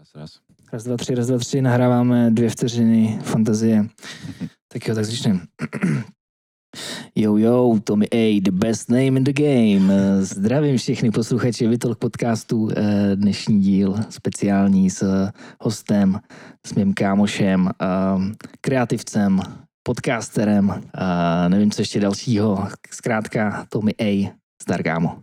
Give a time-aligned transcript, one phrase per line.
[0.00, 0.40] Raz, raz.
[0.72, 3.86] Raz, dva, tři, raz, dva, tři, nahráváme dvě vteřiny fantazie.
[4.72, 5.40] tak jo, tak začneme.
[7.14, 9.94] Yo, yo, Tommy A, the best name in the game.
[10.24, 12.68] Zdravím všechny posluchače Vitol podcastu.
[12.76, 15.28] Eh, Dnešní díl speciální s
[15.60, 16.20] hostem,
[16.66, 17.86] s mým kámošem, eh,
[18.60, 19.40] kreativcem,
[19.82, 22.68] podcasterem, a nevím, co ještě dalšího.
[22.90, 24.32] Zkrátka Tommy A,
[24.62, 25.20] zdar kámo.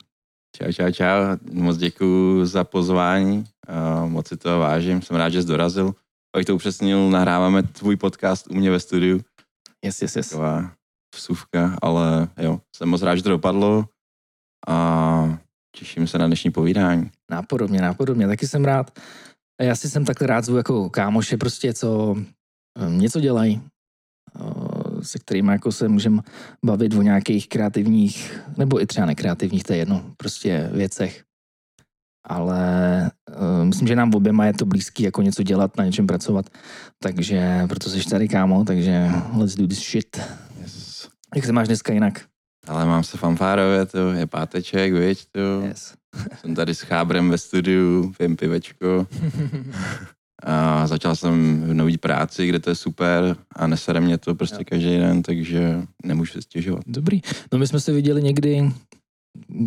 [0.55, 1.38] Čau, čau, čau.
[1.54, 3.46] Moc děkuji za pozvání.
[3.70, 5.02] Uh, moc si to vážím.
[5.02, 5.95] Jsem rád, že jsi dorazil.
[6.36, 9.21] Abych to upřesnil, nahráváme tvůj podcast u mě ve studiu.
[9.85, 10.30] Yes, yes, yes.
[10.30, 10.71] Taková
[11.16, 13.85] vsuvka, ale jo, jsem moc rád, že to dopadlo
[14.67, 15.40] a
[15.76, 17.12] těším se na dnešní povídání.
[17.31, 18.27] Nápodobně, nápodobně.
[18.27, 18.99] Taky jsem rád.
[19.62, 22.15] Já si jsem takhle rád zvu jako kámoše prostě, co
[22.79, 23.62] um, něco dělají,
[24.40, 26.21] uh, se kterými jako se můžeme
[26.65, 31.23] bavit o nějakých kreativních, nebo i třeba nekreativních, to je jedno, prostě věcech.
[32.30, 32.62] Ale
[33.59, 36.45] uh, myslím, že nám oběma je to blízký jako něco dělat, na něčem pracovat.
[36.99, 40.21] Takže proto jsi tady kámo, takže let's do this shit.
[40.62, 41.07] Yes.
[41.35, 42.26] Jak se máš dneska jinak?
[42.68, 45.62] Ale mám se fanfárově, to je páteček, viď, to.
[45.68, 45.93] Yes.
[46.41, 49.07] Jsem tady s chábrem ve studiu, pím pivečko.
[50.44, 54.57] A začal jsem v nový práci, kde to je super a nesere mě to prostě
[54.60, 54.63] Jo.
[54.70, 56.84] každý den, takže nemůžu se stěžovat.
[56.88, 57.21] Dobrý.
[57.54, 58.71] No my jsme se viděli někdy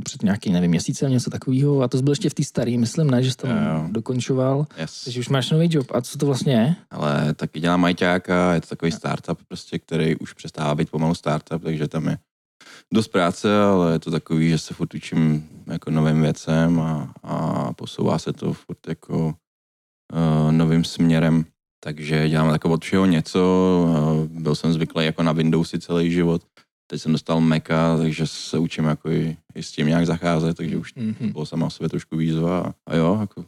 [0.05, 3.23] před nějaký, nevím, měsícem, něco takového a to byl ještě v té staré, myslím, ne,
[3.23, 3.89] že jsi to Jo, jo.
[3.91, 4.67] dokončoval.
[4.79, 5.05] Yes.
[5.05, 5.87] Takže už máš nový job.
[5.95, 6.75] A co to vlastně je?
[6.91, 11.63] Ale taky dělám majťáka, je to takový startup prostě, který už přestává být pomalu startup,
[11.63, 12.19] takže tam je
[12.95, 17.73] dost práce, ale je to takový, že se furt učím jako novým věcem a, a
[17.73, 19.35] posouvá se to furt jako
[20.13, 21.45] uh, novým směrem.
[21.85, 23.41] Takže dělám jako od všeho něco,
[23.89, 26.43] uh, byl jsem zvyklý jako na Windowsy celý život,
[26.91, 30.77] teď jsem dostal Maca, takže se učím jako i, i s tím nějak zacházet, takže
[30.77, 31.33] už Mm-hmm.
[31.33, 33.45] bylo sama o sobě trošku výzva a, a jo, jako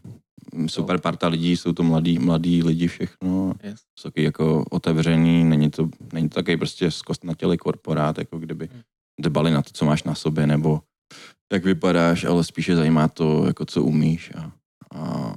[0.67, 3.81] super parta lidí, jsou to mladí, mladí lidi všechno, Yes.
[3.99, 8.83] jsou taky jako otevřený, není to, není to takový prostě zkostnatělý korporát, jako kdyby Hmm.
[9.21, 10.81] dbali na to, co máš na sobě, nebo
[11.53, 14.53] jak vypadáš, ale spíše zajímá to, jako co umíš a,
[14.99, 15.35] a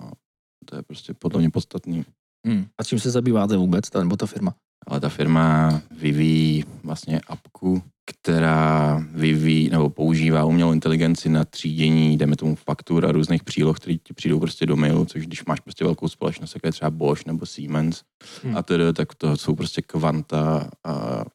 [0.66, 2.06] to je prostě podle mě podstatný.
[2.48, 2.66] Mm.
[2.78, 4.56] A čím se zabýváte vůbec, ta, nebo ta firma?
[4.88, 12.36] Ale ta firma vyvíjí vlastně apku, která vyvíjí nebo používá umělou inteligenci na třídění, jdeme
[12.36, 15.86] tomu faktur a různých příloh, které ti přijdou prostě do mailu, což když máš prostě
[15.86, 18.02] velkou společnost, jako je třeba Bosch nebo Siemens
[18.44, 18.58] Hmm.
[18.58, 21.26] a tedy, tak to jsou prostě kvanta a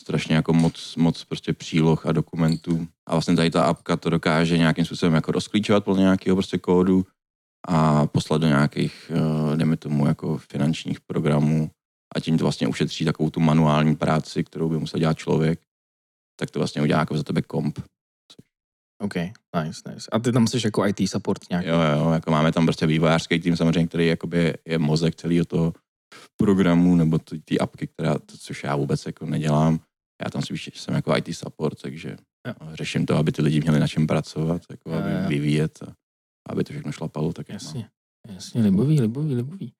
[0.00, 2.86] strašně jako moc, moc prostě příloh a dokumentů.
[3.06, 7.06] A vlastně tady ta apka to dokáže nějakým způsobem jako rozklíčovat podle nějakého prostě kódu
[7.68, 11.70] a poslat do nějakých, eh, dejme tomu, jako finančních programů
[12.16, 15.60] a tím to vlastně ušetří takovou tu manuální práci, kterou by musel dělat člověk,
[16.40, 17.78] tak to vlastně udělá jako za tebe komp.
[19.02, 20.08] OK, nice, nice.
[20.12, 21.66] A ty tam jsi jako IT support nějak?
[21.66, 25.72] Jo, jo, jako máme tam prostě vývojářský tým samozřejmě, který jakoby je mozek celého toho
[26.36, 29.80] programu nebo ty, apky, která, to, což já vůbec jako nedělám.
[30.24, 32.54] Já tam spíš jsem jako IT support, takže Jo.
[32.72, 35.28] řeším to, aby ty lidi měli na čem pracovat, jako Jo, aby jo.
[35.28, 35.92] vyvíjet a
[36.48, 37.32] aby to všechno šlapalo.
[37.32, 37.48] Tak.
[37.48, 37.88] Jasně,
[38.28, 39.72] jasně, libový, libový, libový.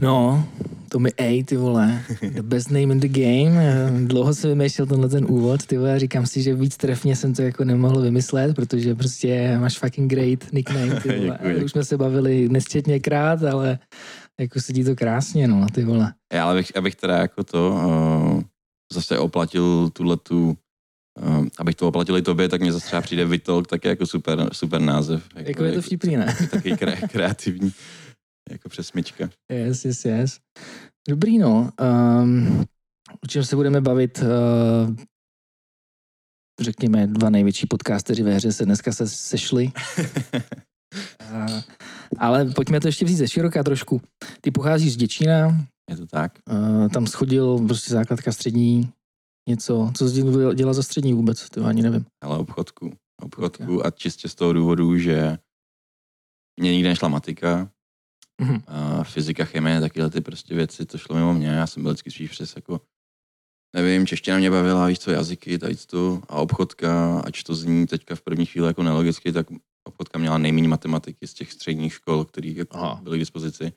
[0.00, 0.44] No,
[0.88, 3.56] to mi A, ty vole, the best name in the game.
[3.56, 7.34] Eh, Dlouho jsem vymýšlel tenhle ten úvod, ty vole, říkám si, že víc trefně jsem
[7.34, 11.38] to jako nemohl vymyslet, protože prostě máš fucking great nickname, ty vole.
[11.42, 11.64] Děkuji.
[11.64, 13.78] Už jsme se bavili nesčetněkrát, ale
[14.40, 16.14] jako sedí to krásně, no, ty vole.
[16.32, 18.42] Já, ale abych, abych teda jako to uh,
[18.92, 20.56] zase oplatil tuhle tu
[21.22, 24.06] Uh, abych to oplatil i tobě, tak mě zase třeba přijde Vitolk, tak je jako
[24.06, 25.22] super, super název.
[25.36, 26.36] Jako je to vtipný, ne?
[26.50, 27.72] Taky kre, kreativní,
[28.50, 29.30] jako přesmička.
[29.52, 30.40] Yes, yes, yes.
[31.08, 31.70] Dobrý, no.
[32.22, 32.64] Um,
[33.24, 34.18] o čem se budeme bavit?
[34.18, 34.96] Uh,
[36.60, 39.72] řekněme, dva největší podcasteři ve hře se dneska se sešli.
[41.32, 41.60] Uh,
[42.18, 44.00] ale pojďme to ještě vzít ze široká trošku.
[44.40, 46.38] Ty pocházíš z Děčína, je to tak?
[46.50, 48.92] uh, tam schodil prostě základka střední,
[49.48, 49.92] něco.
[49.96, 51.50] Co jsi dělal- dělal za střední vůbec?
[51.50, 52.06] To ani nevím.
[52.24, 52.92] Ale obchodku.
[53.22, 55.38] Obchodku a čistě z toho důvodu, že
[56.60, 57.70] mě nikdy nešla matika,
[58.40, 58.62] Mhm.
[58.66, 61.48] a fyzika, chemie, takyhle ty prostě věci, to šlo mimo mě.
[61.48, 62.80] Já jsem byl vždycky spíš přes jako,
[63.76, 68.14] nevím, čeština mě bavila, víš co, jazyky, tady to, a obchodka, ač to zní teďka
[68.14, 69.46] v první chvíli jako nelogicky, tak
[69.88, 73.72] obchodka měla nejméně matematiky z těch středních škol, které jako byly k dispozici.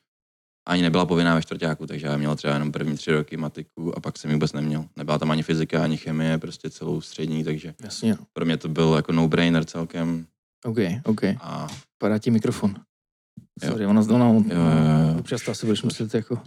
[0.67, 3.99] Ani nebyla povinná ve čtvrtáku, takže já měl třeba jenom první tři roky matiku a
[3.99, 4.85] pak jsem ji vůbec neměl.
[4.95, 8.17] Nebyla tam ani fyzika, ani chemie, prostě celou střední, takže Jasně.
[8.33, 10.27] pro mě to byl jako no-brainer celkem.
[10.65, 11.23] OK, OK.
[11.23, 11.67] A
[11.97, 12.75] Padá ti mikrofon.
[13.63, 13.69] Jo.
[13.71, 15.19] Sorry, ono, ono, jo, jo, jo.
[15.19, 16.41] občas to asi budeš muset jako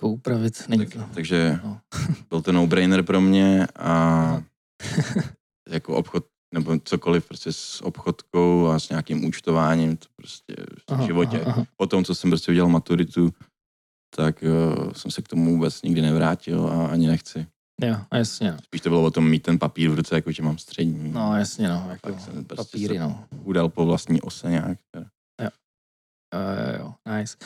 [0.00, 0.64] poupravit.
[0.68, 0.98] Není to.
[0.98, 1.80] Tak, takže No.
[2.28, 4.42] byl to no-brainer pro mě a Aha.
[5.68, 10.54] jako obchod nebo cokoliv prostě s obchodkou a s nějakým účtováním, to prostě
[10.98, 11.40] v životě.
[11.40, 11.64] Aha, aha.
[11.76, 13.30] Po tom, co jsem prostě udělal maturitu,
[14.16, 17.46] tak uh, jsem se k tomu vůbec nikdy nevrátil a ani nechci.
[17.82, 18.52] Jo, jasně.
[18.52, 18.58] No.
[18.64, 21.12] Spíš to bylo o tom mít ten papír v ruce, jako že mám střední.
[21.12, 21.86] No, jasně, no.
[21.90, 23.24] Jako jsem prostě papíry, se no.
[23.44, 24.78] udal po vlastní ose nějak.
[24.90, 25.06] teda.
[26.80, 27.36] Jo, nice.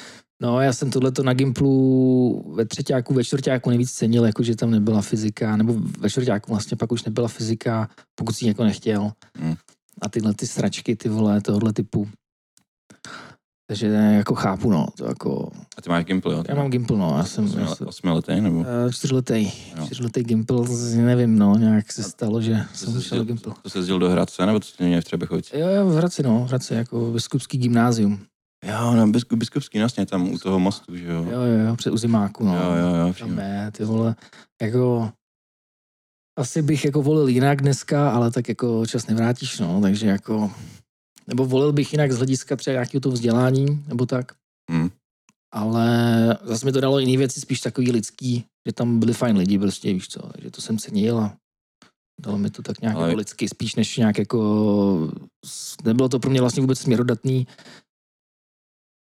[0.43, 4.71] No, já jsem tohleto na Gimplu ve třetíku, ve čtvrtíku nejvíc cenil, jako že tam
[4.71, 9.13] nebyla fyzika, nebo ve čtvrtíku vlastně pak už nebyla fyzika, pokud si jako nechtěl.
[9.37, 9.55] Hmm.
[10.03, 12.09] A tyhle ty sračky, ty vole, tohle typu.
[13.67, 16.45] Takže jako chápu, no, to jako, A ty máš Gimple, jo?
[16.49, 17.51] já mám Gimpl, no, já jsem,
[17.87, 18.65] Osmiletý, nebo?
[18.89, 19.43] eh, čtyřletý,
[19.77, 19.85] Jo.
[19.87, 20.65] čtyřletý Gimpl,
[20.97, 23.53] nevím, no, nějak se stalo, že To jsem se šel do jezdil- Gimpl.
[23.63, 25.55] To se jezdil do Hradce, nebo to jsi měl v Třebechovicích?
[25.61, 28.21] Jo, jo, v Hradci, no, v Hradci, jako biskupský gymnázium.
[28.65, 31.25] Jo, na Biskup, Biskupský, vlastně tam u toho mostu, že jo?
[31.31, 32.55] Jo, jo, jo, před Uzimáku, no.
[32.57, 34.17] jo, jo, jo Tam ne, ty vole,
[34.63, 35.13] jako
[36.39, 40.53] asi bych jako volil jinak dneska, ale tak jako čas nevrátíš, no, takže jako,
[41.27, 44.33] nebo volil bych jinak z hlediska třeba nějakého toho vzdělání, nebo tak,
[44.73, 44.89] Hm.
[45.55, 45.89] ale
[46.43, 49.93] zase mi to dalo jiné věci, spíš takový lidský, že tam byli fajn lidi prostě,
[49.93, 51.37] víš co, takže to jsem cenil a
[52.21, 55.11] dalo mi to tak nějak Ale- jako lidsky, spíš než nějak jako,
[55.85, 57.47] nebylo to pro mě vlastně vůbec směrodatný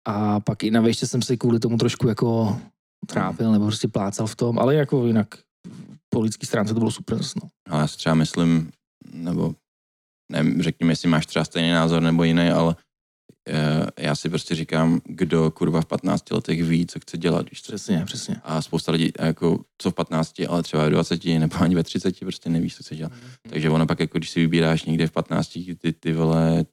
[0.07, 2.59] a pak i na vejště jsem se kvůli tomu trošku jako
[3.07, 5.27] trápil nebo prostě plácal v tom, ale jako jinak
[6.09, 7.49] po lidský stránce to bylo super zase, no.
[7.69, 8.71] Ale já si třeba myslím,
[9.13, 9.55] nebo
[10.31, 12.75] nevím, řekni mi, jestli máš třeba stejný názor nebo jiný, ale
[13.49, 17.61] eh, já si prostě říkám, kdo kurva v 15 letech ví, co chce dělat, víš?
[17.61, 18.35] Přesně, přesně.
[18.43, 22.19] A spousta lidí, jako co v 15, ale třeba v 20 nebo ani ve 30
[22.19, 23.11] prostě nevíš, co chce dělat.
[23.49, 26.65] Takže ono pak, jako když si vybíráš někde v 15, ty, ty vole,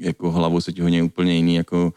[0.00, 1.92] jako hlavu se ti hodně úplně jiný jako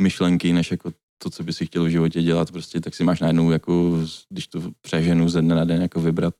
[0.00, 3.20] myšlenky, než jako to, co by si chtěl v životě dělat, prostě tak si máš
[3.20, 3.98] najednou, jako,
[4.28, 6.34] když to přeženu ze dne na den, jako vybrat,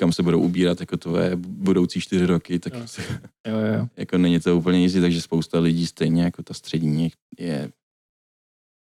[0.00, 2.80] kam se budou ubírat jako tvoje budoucí čtyři roky, tak Jo.
[2.86, 3.02] si,
[3.46, 3.88] Jo, jo, jo.
[3.96, 7.72] jako není to úplně jistý, takže spousta lidí stejně jako ta střední je,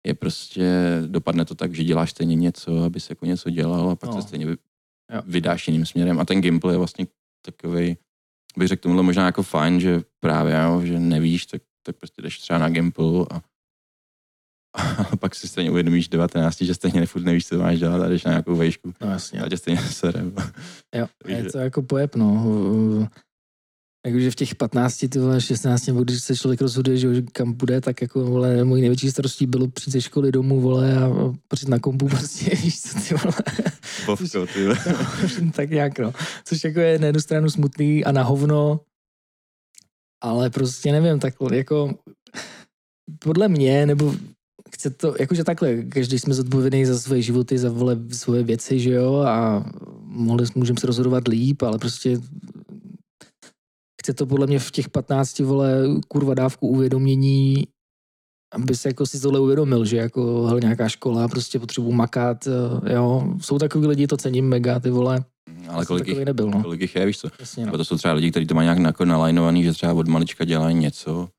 [0.08, 0.72] je prostě,
[1.08, 4.22] dopadne to tak, že děláš stejně něco, aby se jako něco dělal a pak No.
[4.22, 4.52] se stejně vy,
[5.14, 5.22] Jo.
[5.26, 6.20] vydáš jiným směrem.
[6.20, 7.08] A ten Gimple je vlastně
[7.46, 7.98] takový,
[8.58, 12.40] bych řekl tomuhle možná jako fajn, že právě, jo, že nevíš, tak, tak prostě jdeš
[12.40, 13.42] třeba na Gimple a,
[14.78, 18.24] a pak si stejně uvědomíš 19, že stejně furt nevíš, co máš dělat a jdeš
[18.24, 18.94] na nějakou vejšku.
[19.02, 19.42] No jasně.
[19.42, 20.24] A tě stejně sere.
[20.96, 23.10] Jo, Takže- je to jako pojeb, no.
[24.06, 27.82] Jakože v těch 15, ty vole, 16, nebo když se člověk rozhoduje, že kam bude,
[27.82, 31.10] tak jako, vole, mojí největší starostí bylo přijít ze školy domů, vole, a
[31.48, 33.36] přijít na kompu prostě, víš co, ty vole.
[34.06, 34.64] Bovko, ty.
[34.64, 34.78] vole.
[35.42, 36.14] No, tak nějak, no.
[36.46, 38.80] Což jako je na jednu stranu smutný a na hovno,
[40.24, 42.00] ale prostě nevím, tak jako
[43.20, 44.16] podle mě, nebo
[44.82, 48.92] chce to, jakože takhle, každý jsme zodpovědný za svoje životy, za vole, svoje věci, že
[48.92, 49.66] jo, a
[50.06, 52.22] mohli, můžeme se rozhodovat líp, ale prostě
[54.02, 55.74] chce to podle mě v těch 15 vole
[56.08, 57.68] kurva dávku uvědomění,
[58.54, 62.94] aby se jako si tohle uvědomil, že jako hel, nějaká škola, prostě potřebuji makat, eh,
[62.94, 63.34] jo.
[63.42, 65.24] Jsou takový lidi, to cením mega, ty vole.
[65.68, 66.64] Ale kolik jich, nebyl, no.
[66.64, 67.28] kolik jich je, víš co?
[67.40, 67.78] Jasně, no.
[67.78, 70.76] To jsou třeba lidi, kteří to mají nějak jako nalajnovaný, že třeba od malička dělají
[70.76, 71.30] něco,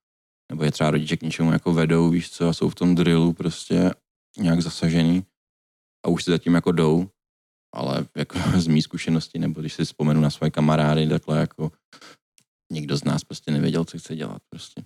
[0.52, 3.32] nebo je třeba rodiče k něčemu jako vedou, víš co, a jsou v tom drillu
[3.32, 3.90] prostě
[4.38, 5.24] nějak zasažený
[6.06, 7.08] a už si zatím jako jdou,
[7.74, 11.72] ale jako z mý zkušenosti, nebo když si vzpomenu na svoje kamarády, takhle jako
[12.72, 14.84] nikdo z nás prostě nevěděl, co chce dělat prostě.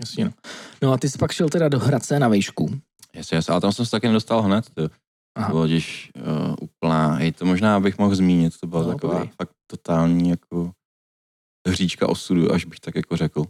[0.00, 0.32] Jasně, no.
[0.82, 2.80] no a ty jsi pak šel teda do Hradce na vejšku.
[3.14, 4.94] Jasně, jasně, ale tam jsem se taky nedostal hned, to, to
[5.34, 5.48] Aha.
[5.48, 9.34] bylo když uh, úplná, hej, to možná bych mohl zmínit, to byla No, taková povídej.
[9.42, 10.72] fakt totální jako
[11.68, 13.44] hříčka osudu, až bych tak jako řekl.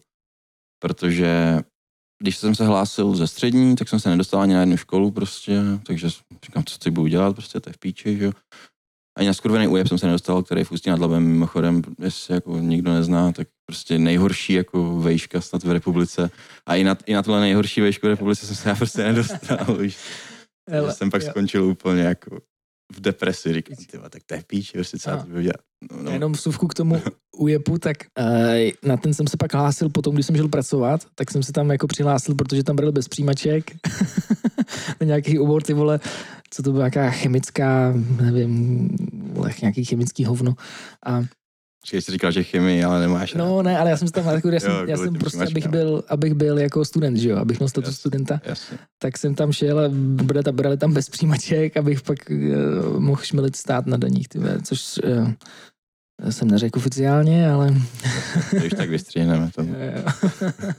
[0.86, 1.60] Protože
[2.22, 5.60] když jsem se hlásil ze střední, tak jsem se nedostal ani na jednu školu prostě,
[5.86, 6.08] takže
[6.44, 8.32] říkám, co si budu dělat, prostě to je v píči, že jo.
[9.18, 12.58] Ani na skurvený újeb jsem se nedostal, který v Ústí nad Labem, mimochodem, jestli jako
[12.58, 16.30] nikdo nezná, tak prostě nejhorší jako vejška snad v republice.
[16.66, 19.66] A i na, i na tuhle nejhorší vejšku v republice jsem se já prostě nedostal.
[20.70, 21.30] Hele, Já jsem pak jo.
[21.30, 22.40] skončil úplně jako
[22.92, 25.10] v depresi, říkám, ty tak to je v píči, prostě co.
[25.10, 27.02] No, no, Jenom vsuvku k tomu
[27.36, 31.30] ujepu, tak uh, na ten jsem se pak hlásil potom, když jsem šel pracovat, tak
[31.30, 33.70] jsem se tam jako přihlásil, protože tam byl bez přijímaček
[35.00, 36.00] na nějaký obor, ty vole,
[36.50, 38.88] co to byla nějaká chemická, nevím,
[39.32, 40.54] vole, nějaký chemický hovno.
[41.06, 41.24] A
[41.86, 43.34] Počkej, jsi říkal, že chemii, ale nemáš.
[43.34, 45.68] no ne, ale já jsem se tam, jako, já jsem, Jo, já jsem prostě, abych
[45.68, 48.78] byl, abych byl jako student, že jo, abych měl status studenta, Jasně.
[48.98, 49.88] tak jsem tam šel a
[50.22, 54.38] brali tam, brali tam bez přijímaček, abych pak uh, mohl šmelit stát na daních, ty
[54.38, 55.32] vole, což uh,
[56.30, 57.74] jsem neřekl oficiálně, ale...
[58.50, 59.62] To Když tak vystřihneme to.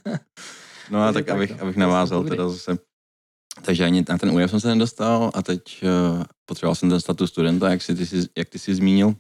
[0.92, 1.62] No a tak, tak, abych, no.
[1.62, 2.78] abych navázal teda zase.
[3.66, 7.30] Takže ani na ten újev jsem se nedostal a teď uh, potřeboval jsem ten status
[7.30, 9.16] studenta, jak, si, ty, jsi, jak ty jsi zmínil.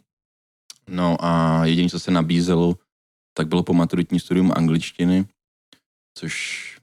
[0.89, 2.75] No a jediné, co se nabízelo,
[3.38, 5.25] tak bylo po maturitní studium angličtiny,
[6.17, 6.32] což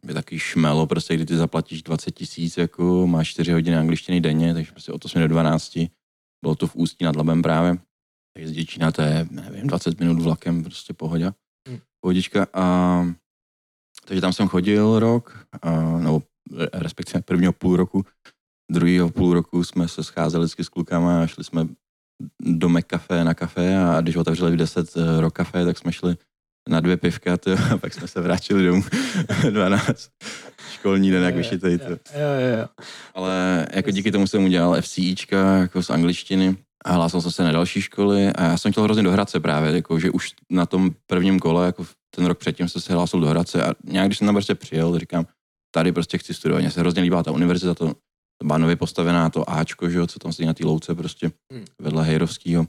[0.08, 4.54] je takový šmelo, prostě, kdy ty zaplatíš 20 tisíc, jako máš 4 hodiny angličtiny denně,
[4.54, 5.78] takže prostě od 8 do 12.
[6.42, 7.78] Bylo to v Ústí nad Labem právě.
[8.34, 11.34] Takže z Děčína to je, nevím, 20 minut vlakem, prostě pohoda.
[11.68, 11.78] Hmm.
[12.00, 12.46] Pohodička.
[12.52, 13.06] A,
[14.04, 16.22] takže tam jsem chodil rok, a, nebo
[16.72, 18.04] respektive prvního půl roku.
[18.72, 21.68] Druhého půl roku jsme se scházeli vždycky s klukama a šli jsme
[22.42, 24.88] do McCafe na kafe a když otevřeli v 10
[25.20, 26.16] rok kafe, tak jsme šli
[26.68, 28.84] na dvě pivka tyjo, a pak jsme se vrátili domů
[29.50, 30.10] 12.
[30.72, 31.78] Školní den, jak vyšitej.
[31.82, 32.66] Jo, jo, jo.
[33.14, 37.52] Ale jako díky tomu jsem udělal FCIčka jako z angličtiny a hlásil jsem se na
[37.52, 40.90] další školy a já jsem chtěl hrozně do Hradce právě, jako, že už na tom
[41.06, 44.26] prvním kole, jako ten rok předtím jsem se hlásil do Hradce a nějak když jsem
[44.26, 45.26] tam prostě přijel, říkám,
[45.74, 46.60] tady prostě chci studovat.
[46.60, 47.92] Mně se hrozně líbila ta univerzita, to
[48.42, 51.64] byla nově postavená, to Ačko, že jo, co tam sedí na té louce prostě Hmm.
[51.80, 52.66] vedle Hejrovského,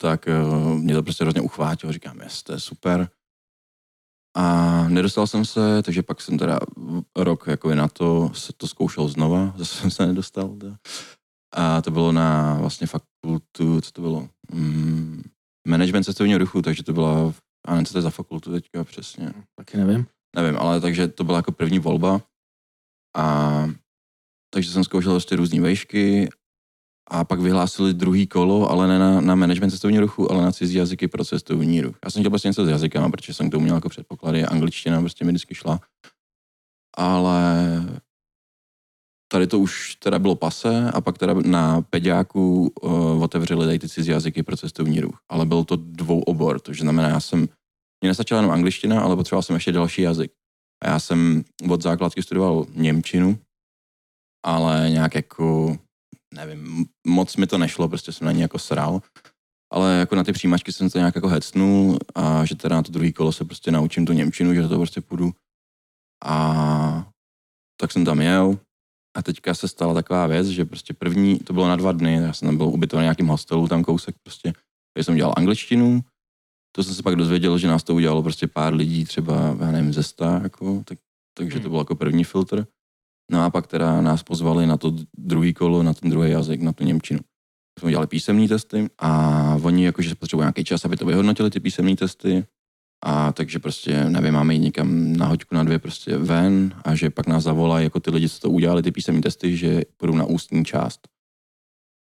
[0.00, 3.10] tak uh, mě to prostě hrozně uchvátilo, říkám, jest, to je super.
[4.36, 6.60] A nedostal jsem se, takže pak jsem teda
[7.16, 10.48] rok jako na to se to zkoušel znova, zase jsem se nedostal.
[10.48, 10.76] Teda.
[11.54, 14.28] A to bylo na vlastně fakultu, co to bylo?
[14.52, 15.22] Mm,
[15.68, 17.34] management cestovního ruchu, takže to byla,
[17.66, 19.32] a nevím, co to je za fakultu teďka přesně.
[19.58, 20.06] Taky nevím.
[20.36, 22.20] Nevím, ale takže to byla jako první volba.
[23.16, 23.66] A
[24.54, 26.28] takže jsem zkoušel prostě různé vejšky
[27.10, 30.74] a pak vyhlásili druhý kolo, ale ne na, na management cestovního ruchu, ale na cizí
[30.74, 31.96] jazyky pro cestovní ruch.
[32.04, 35.00] Já jsem chtěl prostě něco s jazykama, protože jsem k tomu měl jako předpoklady, angličtina
[35.00, 35.80] prostě mi vždycky šla.
[36.96, 37.54] Ale
[39.32, 43.88] tady to už teda bylo pase a pak teda na peďáku uh, otevřeli tady ty
[43.88, 45.18] cizí jazyky pro cestovní ruch.
[45.28, 47.38] Ale byl to dvou obor, to znamená, já jsem,
[48.00, 50.32] mě nestačila jenom angličtina, ale potřeboval jsem ještě další jazyk.
[50.82, 53.38] A já jsem od základky studoval Němčinu,
[54.46, 55.76] ale nějak jako,
[56.34, 59.02] nevím, moc mi to nešlo, prostě jsem na ní jako sral.
[59.72, 62.92] Ale jako na ty přijímačky jsem to nějak jako hecnul a že teda na to
[62.92, 65.32] druhý kolo se prostě naučím tu Němčinu, že to prostě půjdu.
[66.24, 67.10] A
[67.80, 68.58] tak jsem tam jel
[69.16, 72.32] a teďka se stala taková věc, že prostě první, to bylo na dva dny, já
[72.32, 74.52] jsem tam byl ubytovaný v nějakým hostelu, tam kousek prostě,
[74.94, 76.04] kde jsem dělal angličtinu,
[76.76, 79.92] to jsem se pak dozvěděl, že nás to udělalo prostě pár lidí, třeba, já nevím,
[79.92, 80.98] ze sta, jako, tak,
[81.36, 81.70] takže to Hmm.
[81.70, 82.66] byl jako první filtr.
[83.32, 86.72] No a pak teda nás pozvali na to druhý kolo, na ten druhý jazyk, na
[86.72, 87.20] tu Němčinu.
[87.78, 89.10] Jsme udělali písemné testy a
[89.62, 92.44] oni jakože potřebují nějaký čas, aby to vyhodnotili, ty písemné testy.
[93.04, 97.10] A takže prostě, nevím, máme jít někam na hoďku, na dvě prostě ven a že
[97.10, 100.24] pak nás zavolají jako ty lidi, co to udělali, ty písemné testy, že půjdou na
[100.24, 101.08] ústní část.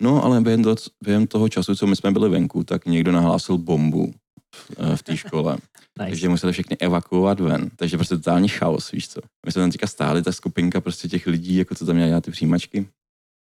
[0.02, 3.58] No ale během toho, během toho času, co my jsme byli venku, tak někdo nahlásil
[3.58, 4.14] bombu
[4.56, 5.56] v, eh, v té škole.
[5.98, 6.10] Nice.
[6.10, 7.70] Takže museli všechny evakuovat ven.
[7.76, 9.20] Takže prostě totální chaos, víš co.
[9.46, 12.24] My jsme tam teďka stáli, ta skupinka prostě těch lidí, jako co tam měli dělat
[12.24, 12.88] ty přijímačky.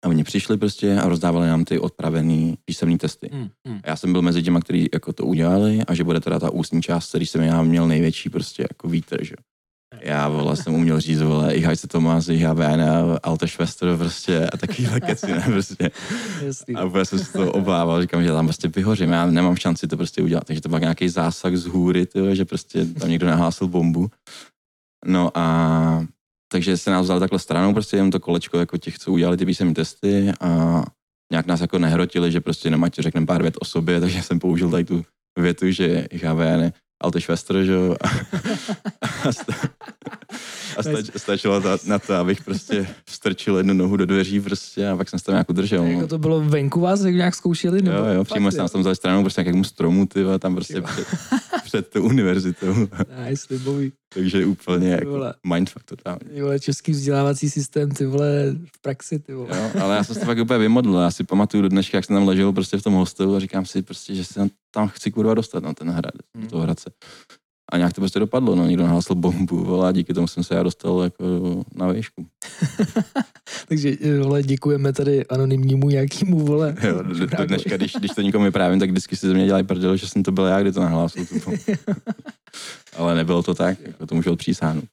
[0.06, 3.30] A oni přišli prostě a rozdávali nám ty odpravený písemné testy.
[3.34, 3.80] Hmm, hmm.
[3.84, 6.50] A já jsem byl mezi těma, kteří jako to udělali a že bude teda ta
[6.50, 9.36] ústní část, který jsem já měl největší prostě jako vítr, že.
[10.02, 12.90] Já vole, jsem uměl říct, vole, ich heiße Thomas, ich habe eine
[13.24, 15.92] alte Schwester, prostě a takovýhle keci, ne, prostě.
[16.42, 16.76] Jasný.
[16.76, 19.98] A úplně jsem se to obával, říkám, že tam prostě vyhořím, já nemám šanci to
[19.98, 20.44] prostě udělat.
[20.44, 24.12] Takže to byl nějaký zásah z hůry, tyjo, že prostě tam někdo nahlásil bombu.
[25.06, 26.06] No a
[26.52, 29.46] takže se nás vzali takhle stranou, prostě jen to kolečko jako těch, co udělali ty
[29.46, 30.84] písemné testy a
[31.32, 34.40] nějak nás jako nehrotili, že prostě jenom ať řekneme pár vět o sobě, takže jsem
[34.40, 35.06] použil tady tu
[35.40, 37.96] větu, že ich habe eine alte Schwester, že jo.
[40.12, 44.06] A, a, sta- a stač, stačilo to na to, abych prostě strčil jednu nohu do
[44.06, 45.84] dveří prostě a pak jsem se tam nějak udržel.
[45.84, 45.90] no.
[45.92, 47.82] Jako to bylo venku vás, jak nějak zkoušeli?
[47.82, 47.98] Nebo?
[47.98, 50.84] Jo, jo, přímo nás tam vzali stranou prostě nějakému stromu, ty tam prostě Jo.
[50.84, 51.08] před,
[51.64, 52.74] před tou univerzitou.
[53.30, 53.92] Nice, libový.
[54.14, 55.24] Takže úplně jako
[55.54, 56.20] mindfuck totálně.
[56.34, 59.48] Ty vole, český vzdělávací systém, ty vole, v praxi, ty vole.
[59.58, 61.00] Jo, ale já jsem se fakt úplně vymodlil.
[61.00, 63.66] Já si pamatuju do dneška, jak jsem tam ležel prostě v tom hostelu a říkám
[63.66, 66.44] si prostě, že se tam- tam chci kurva dostat na ten hrad, Hmm.
[66.44, 66.92] do toho Hradce.
[67.72, 70.56] A nějak to prostě dopadlo, no, někdo nahlásil bombu, vole, a díky tomu jsem se
[70.56, 71.24] já dostal jako
[71.76, 72.26] na výšku.
[73.68, 76.76] Takže eh, vole, děkujeme tady anonymnímu nějakýmu, vole.
[76.84, 79.64] Jo, do, do dneška, když, když to nikomu vyprávím, tak vždycky si ze mě dělají
[79.66, 81.26] prdel, že jsem to byl já, kdy to nahlásil.
[82.98, 84.86] Ale nebylo to tak, jako to můžu přísáhnout.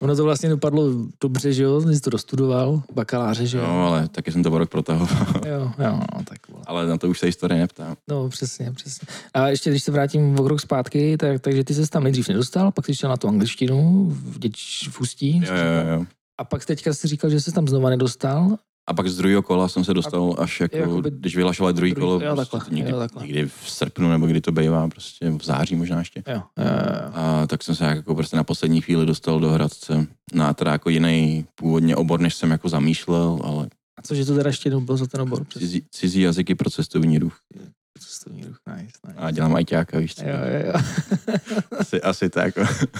[0.00, 0.82] ono to vlastně dopadlo
[1.20, 1.80] dobře, že jo?
[1.80, 3.64] Jsi to dostudoval, bakaláře, že jo?
[3.66, 5.26] No, ale taky jsem to rok protahoval.
[5.46, 6.38] Jo, jo, no, tak.
[6.66, 7.96] Ale na to už se historie neptám.
[8.08, 9.08] No, přesně, přesně.
[9.34, 12.72] A ještě, když se vrátím o rok zpátky, tak, takže ty se tam nejdřív nedostal,
[12.72, 15.36] pak jsi šel na tu angličtinu v, děč, v Ústí.
[15.38, 16.06] Jo, jo, jo.
[16.40, 18.56] A pak teďka si říkal, že se tam znova nedostal.
[18.88, 22.00] A pak z druhého kola jsem se dostal až jako, jakoby- když vyhlašovali druhý druhý-
[22.06, 23.22] kolo, jo, prostě takhle, někdy, jo, takhle.
[23.22, 26.22] někdy v srpnu nebo kdy to bývá, prostě v září možná ještě.
[26.28, 27.10] Jo, jo, jo.
[27.14, 30.90] A tak jsem se jako prostě na poslední chvíli dostal do Hradce na teda jako
[30.90, 34.96] jiný původně obor, než jsem jako zamýšlel, ale A cože to teda ještě jednou bylo
[34.96, 35.46] za ten obor?
[35.46, 37.40] Cizí, cizí jazyky pro cestovní ruch.
[37.98, 39.18] Cestovní ruch, nice, nice.
[39.18, 40.24] A dělám ajťáka, víš co?
[40.24, 40.72] Jo, jo, jo.
[41.78, 42.54] Asi, asi tak.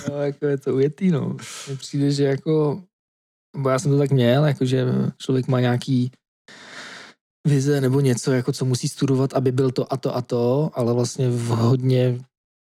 [0.09, 1.37] no, jako je to ujetý, no.
[1.67, 2.83] Mně přijde, že jako,
[3.57, 4.85] bo já jsem to tak měl, jako že
[5.19, 6.11] člověk má nějaký
[7.47, 10.95] vize nebo něco, jako co musí studovat, aby byl to a to a to, ale
[10.95, 12.19] vlastně v hodně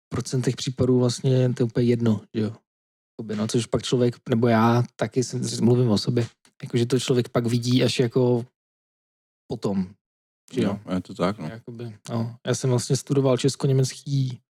[0.08, 2.52] procentech případů vlastně to je úplně jedno, že jo.
[3.20, 6.26] Jakoby, No, což pak člověk, nebo já taky jsem, mluvím o sobě,
[6.62, 8.46] jakože to člověk pak vidí až jako
[9.52, 9.86] potom,
[10.52, 10.78] že jo.
[10.86, 11.48] Jo, je to tak, no.
[11.48, 12.36] Jakoby, no.
[12.46, 14.40] Já jsem vlastně studoval česko-německý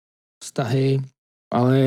[0.45, 1.03] vztahy,
[1.53, 1.79] ale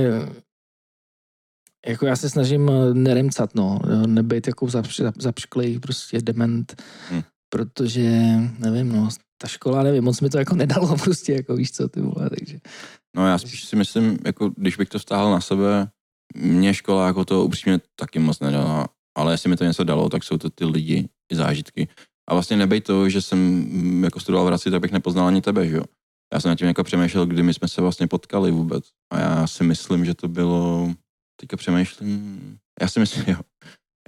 [1.88, 6.82] jako já se snažím eh, neremcat, no, nebejt jako zapš- zapšklej prostě dement,
[7.12, 7.22] Hm.
[7.54, 8.10] protože,
[8.60, 9.10] nevím, no,
[9.42, 12.60] ta škola, nevím, moc mi to jako nedalo prostě, jako víš co, ty vole, takže,
[13.16, 15.90] No já spíš si myslím, jako když bych to stáhl na sebe,
[16.36, 20.24] mě škola jako to upřímně taky moc nedala, ale jestli mi to něco dalo, tak
[20.24, 21.88] jsou to ty lidi, i zážitky.
[22.30, 25.42] A vlastně nebej to, že jsem mm, jako studoval v Hradci, tak bych nepoznal ani
[25.42, 25.84] tebe, že jo.
[26.34, 28.86] Já jsem nad tím jako přemýšlel, kdy my jsme se vlastně potkali vůbec.
[29.12, 30.94] A já si myslím, že to bylo,
[31.40, 33.40] teďka přemýšlím, já si myslím, jo.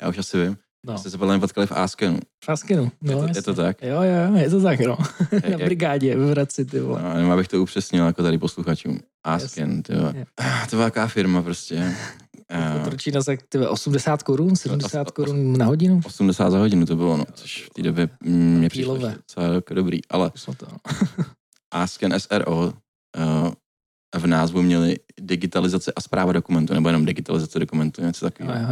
[0.02, 0.58] Já už asi vím.
[0.88, 2.20] No, Jste se podle mě potkali v Askenu.
[2.46, 3.82] Faskinu, no, je, to, je to tak?
[3.82, 4.98] Jo, jo, je to tak, no,
[5.32, 7.02] na Jak- brigádě v Hradci, ty vole.
[7.02, 9.00] No, jenom abych to upřesnil jako tady posluchačům.
[9.24, 10.14] Asken, ty vole.
[10.16, 10.26] Je.
[10.70, 11.96] To byla jaká firma prostě.
[12.54, 16.02] Eh, Otročí nás jak, ty vole, 80 korun, 70 os- korun na hodinu.
[16.06, 20.00] 80 za hodinu to bylo, no, což v té době mě přišlo docela dobrý.
[20.10, 20.78] Ale no.
[21.72, 23.52] Asken SRO uh,
[24.22, 28.68] v názvu měli digitalizace a zpráva dokumentu, nebo jenom digitalizace dokumentu, něco takového.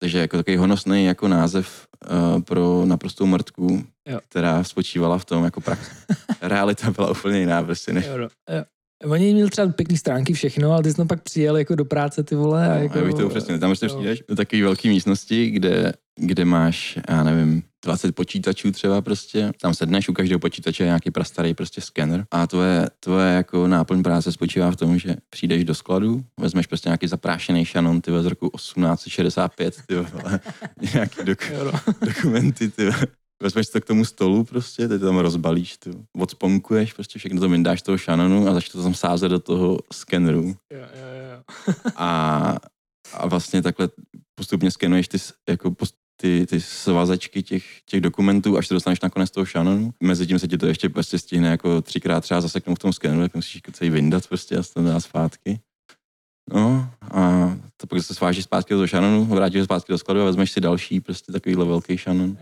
[0.00, 4.20] Takže jako takový honosný jako název uh, pro naprostou mrtku, Jo.
[4.28, 5.90] která spočívala v tom jako prax.
[6.42, 8.64] Realita byla úplně jiná prostě, než Jo, no, jo.
[9.04, 12.22] Oni měli třeba pěkný stránky všechno, ale ty jsi tam pak přijel jako do práce
[12.24, 12.68] ty vole.
[12.68, 13.58] A No, jako, já bych to upřesnil.
[13.58, 19.00] Tam prostě přijdeš do takové velké místnosti, kde, kde máš, já nevím, 20 počítačů třeba
[19.00, 19.52] prostě.
[19.60, 22.24] Tam sedneš, u každého počítače je nějaký prastarý prostě skener.
[22.30, 26.88] A tvoje, tvoje jako náplň práce spočívá v tom, že přijdeš do skladu, vezmeš prostě
[26.88, 30.40] nějaký zaprášený šanon, ty z roku 1865, ty vole,
[30.94, 31.80] nějaký dok- no.
[32.06, 33.06] dokumenty, ty vole.
[33.42, 37.48] Vezmeš to k tomu stolu prostě, ty to tam rozbalíš, ty odsponkuješ, prostě všechno to
[37.48, 41.74] vyndáš z toho šanonu a začneš to tam sázet do toho skeneru Jo, jo, jo.
[41.96, 42.56] a,
[43.12, 43.88] a vlastně takhle
[44.34, 49.30] postupně skenuješ ty, jako post, ty, ty svazečky těch, těch dokumentů, až to dostaneš nakonec
[49.30, 49.90] toho šanonu.
[50.02, 53.34] Mezitím se ti to ještě prostě stihne jako třikrát třeba zaseknout v tom skeneru, tak
[53.34, 55.60] musíš jako celý vyndat prostě a se to dá zpátky.
[56.54, 60.24] No a to pak se svážíš zpátky do šanonu, vrátíš se zpátky do skladu a
[60.24, 62.36] vezmeš si další prostě takovýhle velký šanon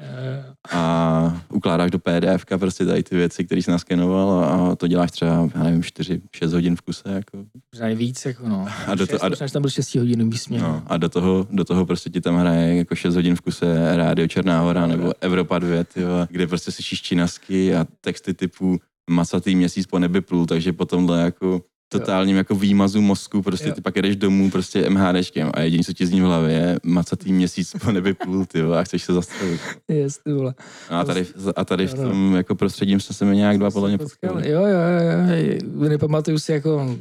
[0.73, 5.49] a ukládáš do PDF prostě tady ty věci, které jsi naskenoval a to děláš třeba,
[5.55, 6.21] já nevím, 4-6
[6.53, 7.03] hodin v kuse.
[7.13, 7.45] Jako.
[7.73, 8.67] Možná víc, jako no.
[8.87, 10.63] A do to- Šest, a do- tam byl 6 hodin bys měl.
[10.63, 13.97] No, a do toho, do toho prostě ti tam hraje jako 6 hodin v kuse
[13.97, 18.79] Rádio Černá hora nebo Evropa 2, tyjo, kde prostě slyšíš činasky a texty typu
[19.11, 23.75] macatý měsíc po nebi plul, takže po tomhle jako totálním jako výmazu mozku, prostě Jo.
[23.75, 27.33] ty pak jedeš domů prostě MHDčkem a jediný, co ti zní v hlavě je macatý
[27.33, 29.61] měsíc po nebi plul, tyjo, a chceš se zastavit.
[29.89, 30.55] Jest, ty vole.
[30.91, 32.09] No a tady, a tady v Jo, no.
[32.09, 34.51] tom jako prostředím jsme se mi nějak dva podle mě potkali.
[34.51, 35.89] Jo, jo, jo, jo.
[35.89, 36.97] Nepamatuju si jako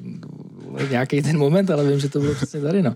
[0.89, 2.95] nějaký ten moment, ale vím, že to bylo přesně tady, no.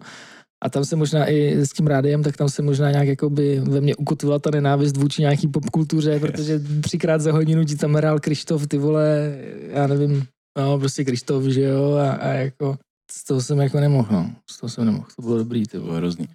[0.63, 3.59] A tam se možná i s tím rádiem, tak tam se možná nějak jako by
[3.59, 8.19] ve mně ukotvila ta nenávist vůči nějaký popkultuře, protože třikrát za hodinu ti tam hrál
[8.19, 9.37] Krištof, ty vole,
[9.73, 10.23] já nevím,
[10.59, 12.77] no prostě Krištof, že jo, a, a jako
[13.11, 14.35] z toho jsem jako nemohl, no.
[14.49, 16.27] Z toho jsem nemohl, to bylo dobrý, To bylo hrozný.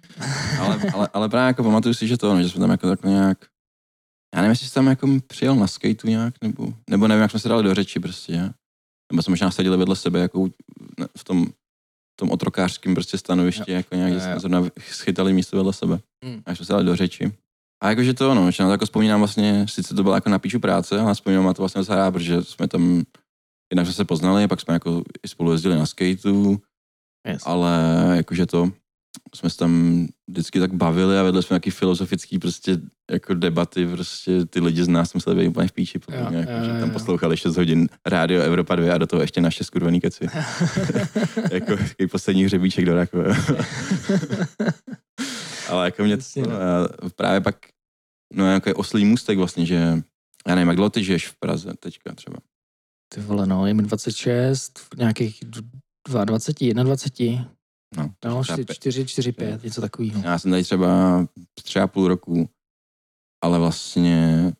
[0.59, 3.11] Ale, ale, ale právě jako pamatuju si, že to, no, že jsme tam jako takhle
[3.11, 3.45] nějak,
[4.35, 7.39] já nevím, jestli jsi tam jako přijel na skateu nějak, nebo, nebo nevím, jak jsme
[7.39, 8.53] se dali do řeči prostě, ne?
[9.11, 10.49] nebo jsme možná seděli vedle sebe jako
[11.17, 11.45] v tom,
[12.13, 14.23] v tom otrokářském prostě stanovišti, jako nějak, Jo, jo.
[14.23, 15.99] jsme zrovna schytali místo vedle sebe.
[16.25, 16.41] Hmm.
[16.45, 17.31] A jsme se dali do řeči.
[17.83, 20.39] A jakože to, no, že na to jako vzpomínám vlastně, sice to byla jako na
[20.39, 23.03] píču práce, ale vzpomínám na to vlastně docela rád, protože jsme tam,
[23.71, 26.57] jednak jsme se poznali, pak jsme jako i spolu jezdili na skateu,
[27.27, 27.41] Yes.
[27.45, 27.71] ale
[28.15, 28.71] jakože to,
[29.35, 32.77] jsme se tam vždycky tak bavili a vedli jsme nějaký filozofický prostě
[33.11, 36.51] jako debaty, prostě ty lidi z nás museli být úplně v píči, podle Jo, jako,
[36.51, 39.63] jo, že jo, tam poslouchali 6 hodin rádio Evropa 2 a do toho ještě naše
[39.63, 40.25] skurvený keci.
[41.51, 43.17] jako takový poslední hřebíček do raku.
[43.17, 43.33] jo.
[45.69, 46.51] ale jako mě to, no.
[46.51, 47.55] já právě pak,
[48.33, 50.01] no jako je oslý můstek vlastně, že
[50.47, 52.37] já nevím, jak dlouho ty žiješ v Praze teďka třeba.
[53.13, 56.83] Ty vole, no, je mi 26, v nějakých 22, 21,
[57.97, 60.21] No, no, třeba 4, 4, 5, něco takového.
[60.23, 61.25] Já jsem tady třeba
[61.63, 62.49] třeba půl roku,
[63.43, 64.51] ale vlastně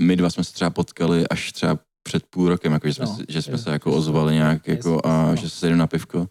[0.00, 3.18] my dva jsme se třeba potkali až třeba před půl rokem, jako že jsme, No,
[3.28, 5.36] že jsme je- se jako je- ozvali nějak je- jako a no.
[5.36, 6.28] že se sedím na pivko.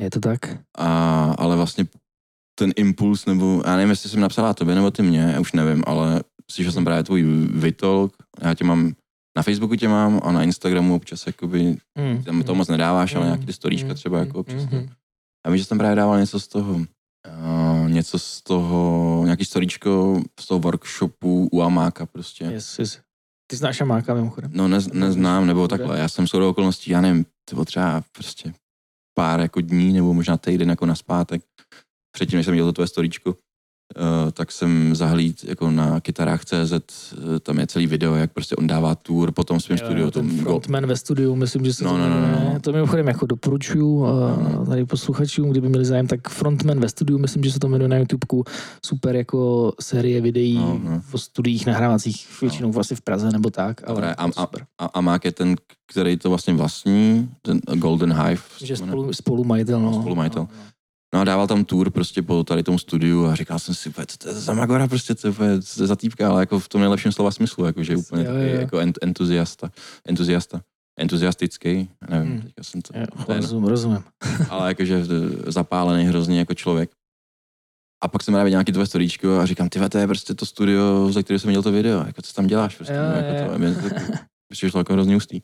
[0.00, 0.40] Je to tak?
[0.78, 1.86] A, ale vlastně
[2.58, 5.82] ten impuls, nebo já nevím, jestli jsem napsala tobě nebo ty mě, já už nevím,
[5.86, 7.22] ale slyšel jsem právě tvůj
[7.54, 8.92] Vitolk, já tě mám
[9.36, 12.22] Na Facebooku tě mám a na Instagramu občas jakoby, Mm.
[12.24, 13.28] tam to moc nedáváš, ale Mm.
[13.28, 13.94] nějaký ty storíčka Mm.
[13.94, 14.62] třeba jako občas.
[14.70, 14.88] to- Mm.
[15.46, 20.20] Já vím, že jsem právě dával něco z toho, uh, něco z toho, nějaký storíčko
[20.40, 22.44] z toho workshopu u Amáka prostě.
[22.44, 23.00] Yes, yes.
[23.50, 24.50] Ty znáš Amáka mimochodem?
[24.54, 28.54] No ne, neznám, nebo takhle, já jsem shodou okolností, já nevím, to třeba prostě
[29.18, 31.42] pár jako dní, nebo možná týden jako na zpátek,
[32.14, 33.36] předtím, než jsem dělal to tvoje storíčko,
[34.32, 38.66] tak jsem zahlíd jako na kytarách CZ, uh, tam je celý video, jak prostě on
[38.66, 40.10] dává tour po tom svém studiu.
[40.10, 42.50] tom go- frontman ve studiu, myslím, že se No, to no, no, jmenuje.
[42.54, 42.60] no.
[42.60, 44.58] To mimochodem jako doporučuju No.
[44.60, 47.88] uh, tady posluchačům, kdyby měli zájem, tak Frontman ve studiu, myslím, že se to jmenuje
[47.88, 48.44] na YouTubeku,
[48.86, 51.02] super jako série videí No, no.
[51.12, 54.66] o studiích nahrávacích, většinou vlastně v Praze nebo tak, ale a- a- super.
[54.78, 55.56] a Amák je ten,
[55.92, 58.42] který to vlastně vlastní, ten Golden Hive.
[58.64, 59.92] Že spolu, spolumajitel, no.
[60.00, 60.42] Spolumajitel.
[60.42, 60.62] No, no.
[61.14, 64.06] No a dával tam tour prostě po tady tomu studiu a říkal jsem si, "Úplně,
[64.06, 66.80] co to je za Magora prostě, co to je za týpka, ale jako v tom
[66.80, 68.60] nejlepším slova smyslu, jako, že je úplně Jo, jo.
[68.60, 69.70] jako ent, entuziasta,
[70.08, 70.62] entuziasta,
[71.00, 72.42] entuziastický, nevím, Hmm.
[72.42, 74.04] teďka jsem to, Jo, to je, rozumím, rozumím.
[74.50, 75.04] ale jakože
[75.46, 76.90] zapálený hrozně jako člověk.
[78.04, 81.12] A pak jsem právě nějaký tvoje storíčko a říkám, ty to je prostě to studio,
[81.12, 83.52] za které jsem viděl to video, jako co tam děláš prostě, Jo, no, jako jo.
[83.52, 83.80] to, mě to
[84.52, 85.42] přišlo jako hrozně ústý.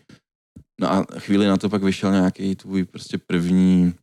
[0.81, 3.95] No a chvíli na to pak vyšel nějaký tvůj prostě první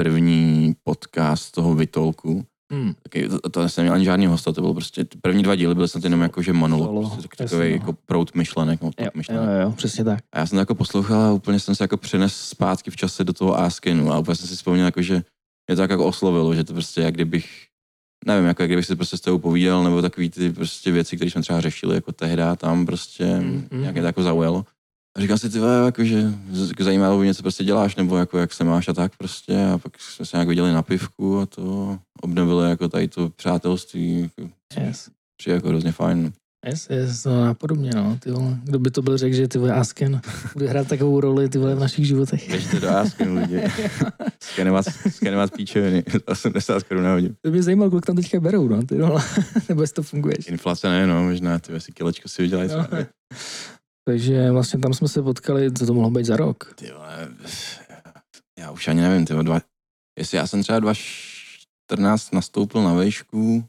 [0.00, 2.44] první podcast toho Vitolku.
[2.72, 2.94] Hmm.
[3.02, 5.88] Taky, to, to jsem měl ani žádný hosta, to bylo prostě, první dva díly byly
[5.88, 7.76] snad jenom jako, že monolog, Solo, prostě, tak- jasně, takový no.
[7.76, 9.62] jako prout myšlenek, no, Jo, tok jo, myšlenek.
[9.62, 10.18] jo, přesně tak.
[10.32, 13.24] A já jsem to jako poslouchal a úplně jsem se jako přenes zpátky v čase
[13.24, 16.54] do toho Askenu a úplně jsem si vzpomněl, jako, že mě to tak jako oslovilo,
[16.54, 17.48] že to prostě jak kdybych,
[18.26, 21.30] nevím, jako jak kdybych si prostě s tebou povídal, nebo takový ty prostě věci, které
[21.30, 23.80] jsme třeba řešili jako tehda, tam prostě Mm, mm.
[23.80, 24.64] nějak mě to jako zaujalo.
[25.16, 26.32] A říkal si, ty vole, jako, že
[26.68, 29.64] jako zajímalo by něco prostě děláš, nebo jako jak se máš a tak prostě.
[29.74, 34.30] A pak jsme se nějak viděli na pivku a to obnovilo jako tady to přátelství.
[34.38, 34.50] Jako,
[34.80, 35.08] Yes.
[35.36, 36.32] přijde jako hrozně fajn.
[36.66, 38.58] Yes, yes, no napodobně, no, ty vole.
[38.64, 40.20] Kdo by to byl řekl, že ty vole Asken
[40.54, 42.48] bude hrát takovou roli, ty vole, v našich životech.
[42.50, 43.60] Běžte do Askenu lidi.
[45.10, 46.04] Skenovat, píčoviny.
[46.26, 47.34] 80 korun na hodinu.
[47.42, 49.22] To mě zajímalo, kolik tam teďka berou, no, ty vole.
[49.68, 50.34] Nebo jestli to funguje.
[50.48, 52.70] Inflace ne, no, možná ty si kilečko si vydělají.
[52.70, 52.86] No.
[54.08, 56.72] Takže vlastně tam jsme se potkali, co to mohlo být za rok.
[56.74, 57.28] Ty vole,
[58.58, 59.60] já už ani nevím, ty vole, dva,
[60.18, 63.64] jestli já jsem třeba 2014 nastoupil na vejšku,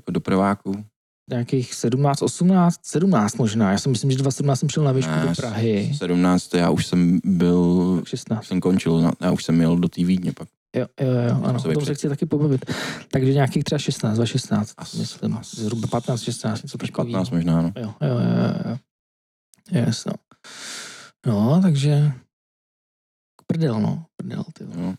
[0.00, 0.84] jako do prváku,
[1.30, 3.72] Nějakých 17, 18, 17 možná.
[3.72, 5.92] Já si myslím, že 2017 jsem šel na výšku Ne, do Prahy.
[5.98, 6.54] 17.
[6.54, 8.40] já už jsem byl, Tak 16.
[8.42, 10.48] už jsem končil, já už jsem jel do té Vídně pak.
[10.76, 12.64] Jo, jo, jo, ano, o tom se chci taky pobavit.
[13.12, 15.36] Takže nějakých třeba 16, 2016, As- myslím.
[15.36, 17.06] as- Zhruba 15, 16, něco takového.
[17.12, 17.72] 15 možná, no.
[17.76, 18.76] Jo, jo, jo, jo.
[19.72, 20.12] Yes, no.
[21.26, 22.12] No, takže
[23.46, 24.94] prdel, no, prdel, ty no.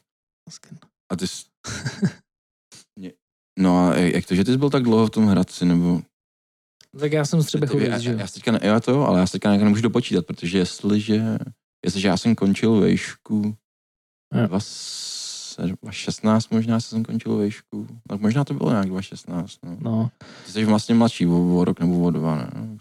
[0.47, 0.77] Asken.
[1.11, 1.45] A ty jsi...
[3.59, 6.01] No a jak to, že ty jsi byl tak dlouho v tom Hradci, nebo...
[6.99, 9.19] Tak já jsem z já, Třebechovic, já, že já, si teďka, ne, jo, to, ale
[9.19, 11.37] já si teďka nemůžu dopočítat, protože jestliže,
[11.85, 13.55] jestliže já jsem končil vejšku,
[14.33, 14.47] Jo.
[14.47, 19.77] 2016 možná jsem končil vejšku, tak možná to bylo nějak 2016, no.
[19.81, 20.11] No,
[20.45, 22.77] Ty jsi vlastně mladší o, o rok nebo o dva, ne?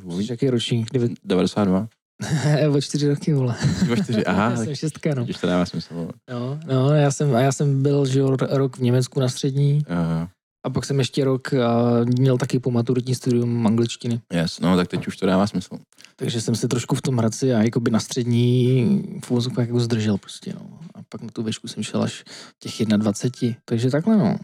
[0.00, 0.92] Jsi jaký ročník?
[0.92, 1.88] Devět- 92?
[2.70, 3.56] o čtyři roky, vole.
[3.92, 5.26] O čtyři, aha, já jsem šestka, no.
[5.40, 5.94] to dává smysl.
[5.94, 6.10] no.
[6.30, 10.28] No, no já, jsem, a já jsem byl že rok v Německu na střední jo.
[10.66, 14.20] a pak jsem ještě rok a měl taky po maturitní studium angličtiny.
[14.32, 15.78] Yes, no tak teď už to dává smysl.
[16.16, 20.52] Takže jsem se trošku v tom Hradci a jakoby na střední v jako zdržel prostě,
[20.54, 20.78] no.
[20.94, 22.24] A pak na tu vešku jsem šel až
[22.58, 23.56] těch 21.
[23.64, 24.36] Takže takhle, no.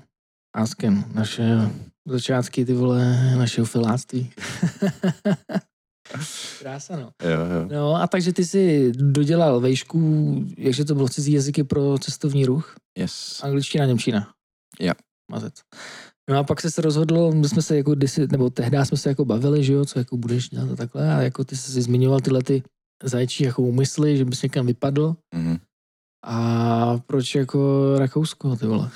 [0.56, 1.70] Asken, naše
[2.08, 4.30] začátky, ty vole, našeho filáctví.
[6.60, 7.10] Krása, no.
[7.22, 7.68] Jo, jo.
[7.72, 12.74] No a takže ty si dodělal vejšku, jakže to bylo cizí jazyky pro cestovní ruch?
[12.98, 13.40] Yes.
[13.44, 14.32] Angličtina, Němčina.
[14.80, 14.92] Jo.
[15.30, 15.54] Mazec.
[16.30, 19.08] No a pak jsi se rozhodl, my jsme se jako kdysi, nebo tehdy jsme se
[19.08, 21.82] jako bavili, že jo, co jako budeš dělat a takhle a jako ty jsi si
[21.82, 22.62] zmiňoval tyhle ty
[23.02, 25.58] zajčí jako úmysly, že bys někam vypadl Mhm.
[26.26, 28.90] a proč jako Rakousko, ty vole?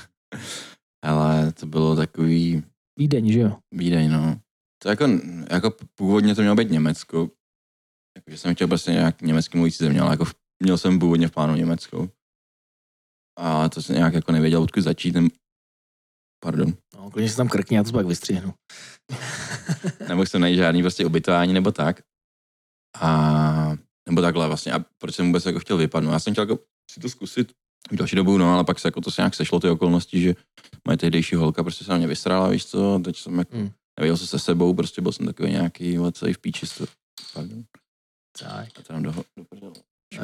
[1.04, 2.62] Ale to bylo takový
[3.02, 3.58] Vídeň, že jo?
[3.74, 4.40] výdej, no.
[4.82, 5.04] To jako,
[5.50, 7.30] jako původně to mělo být Německo.
[8.16, 10.24] Jakože jsem chtěl prostě nějak německy mluvící země, ale jako
[10.62, 12.10] měl jsem původně v plánu Německo.
[13.38, 15.14] A to jsem nějak jako nevěděl, odkud začít.
[15.14, 15.28] Nem...
[16.44, 16.74] Pardon.
[16.94, 18.54] No, klidně se tam krkni, já to pak vystřihnu.
[20.08, 22.02] Nemohl jsem najít žádný prostě ubytování nebo tak.
[23.00, 23.76] A
[24.08, 24.72] nebo takhle vlastně.
[24.72, 26.12] A proč jsem vůbec jako chtěl vypadnout?
[26.12, 27.52] Já jsem chtěl jako si to zkusit
[27.90, 30.34] v další dobu, no, ale pak se jako to se nějak sešlo ty okolnosti, že
[30.86, 33.70] moje tehdejší holka prostě se na mě vysrala, víš co, teď jsem jako, Hmm.
[34.00, 36.84] nevěděl se se sebou, prostě byl jsem takový nějaký, celý v píči, to,
[37.34, 37.64] pardon,
[38.38, 38.68] Tak.
[38.78, 39.12] a to nám do,
[39.60, 39.72] do.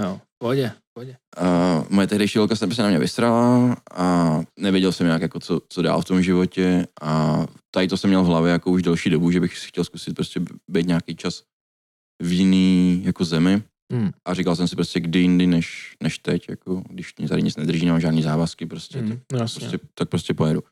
[0.03, 1.17] Jo, v pohodě, pohodě.
[1.37, 5.61] A moje tehdejší holka se prostě na mě vysrala a nevěděl jsem nějak jako co,
[5.69, 9.11] co dál v tom životě a tady to jsem měl v hlavě jako už delší
[9.11, 10.41] dobu, že bych si chtěl zkusit prostě
[10.71, 11.43] být nějaký čas
[12.23, 13.63] v jiný jako zemi
[13.93, 14.11] Hmm.
[14.25, 17.57] a říkal jsem si prostě kdy jindy než, než teď, jako když mě tady nic
[17.57, 19.21] nedrží, nemám žádný závazky prostě, Hmm.
[19.27, 19.61] tak, jasně.
[19.61, 20.63] prostě, tak prostě pojedu.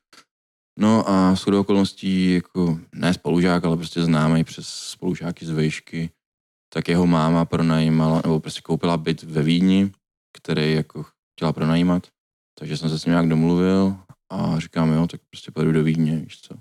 [0.78, 6.10] No a shodou okolností, jako ne spolužák, ale prostě známý přes spolužáky z vejšky,
[6.72, 9.92] tak jeho máma pronajímala, nebo prostě koupila byt ve Vídni,
[10.36, 11.02] který jako
[11.34, 12.06] chtěla pronajímat,
[12.58, 13.96] takže jsem se s ním nějak domluvil
[14.32, 16.54] a říkám, jo, tak prostě pojedu do Vídně, víš co.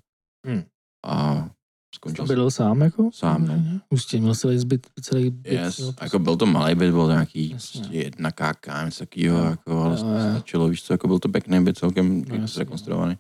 [0.48, 0.64] Hmm.
[1.06, 1.50] A
[1.96, 3.10] skončil bydlel sám jako?
[3.14, 3.54] Sám, no.
[3.90, 5.52] Už tě měl celý zbyt, celý byt.
[5.52, 7.82] Yes, jo, jako byl to malý byt, byl to nějaký Jasně.
[7.82, 9.44] prostě jedna KK, něco takového, Jo.
[9.46, 10.06] jako, ale jo.
[10.32, 13.18] stačilo, víš co, jako byl to pěkný byt, celkem No, zrekonstruovaný.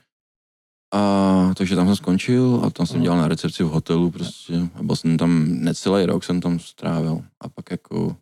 [0.93, 3.03] A takže tam jsem skončil a tam jsem No.
[3.03, 7.21] dělal na recepci v hotelu prostě a byl jsem tam necelý rok jsem tam strávil
[7.41, 8.15] a pak jako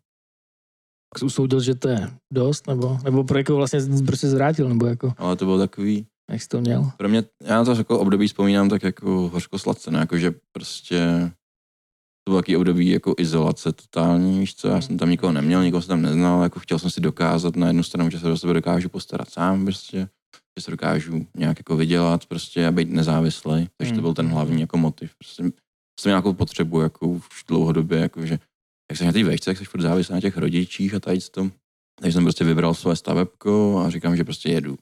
[1.23, 5.35] usoudil, že to je dost, nebo, nebo pro jako vlastně prostě zvrátil, nebo jako, ale
[5.35, 6.91] to bylo takový, jak jsi to měl?
[6.97, 10.33] pro mě, já na to jako období vzpomínám tak jako hořko sladce, no, jako že
[10.51, 11.31] prostě
[12.23, 15.81] to bylo takový období jako izolace totální, víš co, já jsem tam nikoho neměl, nikoho
[15.81, 18.53] jsem tam neznal, jako chtěl jsem si dokázat na jednu stranu, že se do sebe
[18.53, 19.97] dokážu postarat sám prostě,
[20.59, 24.31] že se dokážu nějak jako vydělat prostě a být nezávislý, takže to byl ten Mm.
[24.31, 25.43] hlavní jako motiv, prostě
[25.99, 28.39] jsem měl nějakou potřebu jako už dlouhodobě, jako že
[28.91, 31.49] jak jsi na té vejšce, tak jsi furt závislý na těch rodičích a tady to.
[31.99, 34.77] Takže jsem prostě vybral své stavebko a říkám, že prostě jedu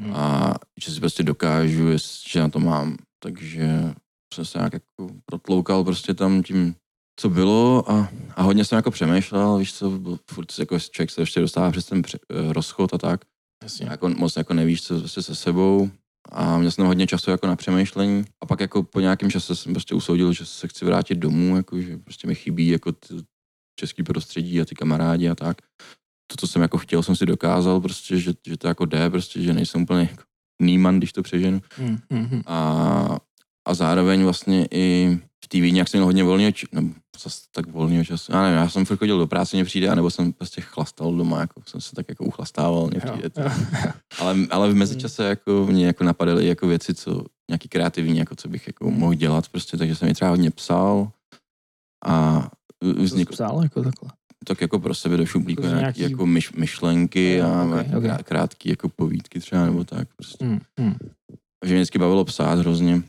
[0.00, 0.16] Hmm.
[0.16, 0.54] a
[0.84, 1.88] že si prostě dokážu,
[2.28, 2.96] že na to mám.
[3.22, 3.94] Takže
[4.34, 6.74] jsem se nějak jako protloukal prostě tam tím,
[7.20, 11.40] co bylo a, a hodně jsem jako přemýšlel, víš co, furt jako člověk se ještě
[11.40, 13.20] dostává přes ten pře- eh, rozchod a tak,
[13.62, 13.86] Jasně.
[13.90, 15.90] jako moc jako nevíš, co prostě se sebou
[16.32, 19.72] a měl jsem hodně času jako na přemýšlení a pak jako po nějakém čase jsem
[19.72, 23.14] prostě usoudil, že se chci vrátit domů, jako že prostě mi chybí jako ty
[23.80, 25.56] český prostředí a ty kamarádi a tak.
[26.26, 29.42] To, co jsem jako chtěl, jsem si dokázal prostě, že, že to jako jde, prostě,
[29.42, 30.22] že nejsem úplně jako
[30.62, 31.60] níman, když to přeženu.
[31.76, 32.42] Hmm, hmm, hmm.
[32.46, 33.18] A,
[33.66, 36.88] a zároveň vlastně i v té Vídni, jak jsem měl hodně volného času, nebo
[37.22, 40.10] zase tak volného času, já nevím, já jsem furt chodil do práce, mě přijde, anebo
[40.10, 43.30] jsem prostě chlastal doma, jako jsem se tak jako uchlastával, mě Jo, přijde.
[43.30, 43.40] to.
[43.40, 43.48] jo.
[44.18, 48.48] Ale, ale v mezičase jako mě jako napadaly jako věci, co nějaký kreativní, jako co
[48.48, 51.10] bych jako mohl dělat prostě, takže jsem je třeba hodně psal
[52.06, 52.48] a
[53.02, 54.10] vznikl psal jako takhle?
[54.44, 58.04] Tak jako pro sebe do šuplíku Jako nějaký, nějaký- jako myš, myšlenky a ok, ok.
[58.04, 60.44] krá- krátký jako povídky třeba nebo tak prostě.
[60.44, 60.94] Hmm, hmm.
[61.64, 63.02] že mě vždycky bavilo psát hrozně.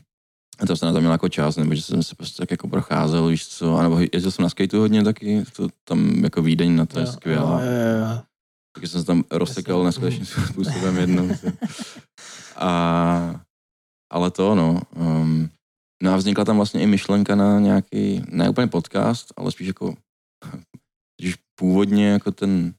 [0.58, 2.68] A to jsem na to měl jako čas, nebo že jsem se prostě tak jako
[2.68, 6.86] procházel, víš co, anebo jezdil jsem na skateu hodně taky, to tam jako Vídeň na
[6.86, 7.60] to je skvělá.
[7.60, 8.20] jo, jo, jo.
[8.76, 11.28] Taky jsem se tam rozsekal neskutečným způsobem jednou.
[12.56, 13.40] A,
[14.12, 14.80] ale to, no.
[14.96, 15.48] Um,
[16.02, 19.94] no a vznikla tam vlastně i myšlenka na nějaký, ne úplně podcast, ale spíš jako,
[21.60, 22.74] původně jako ten,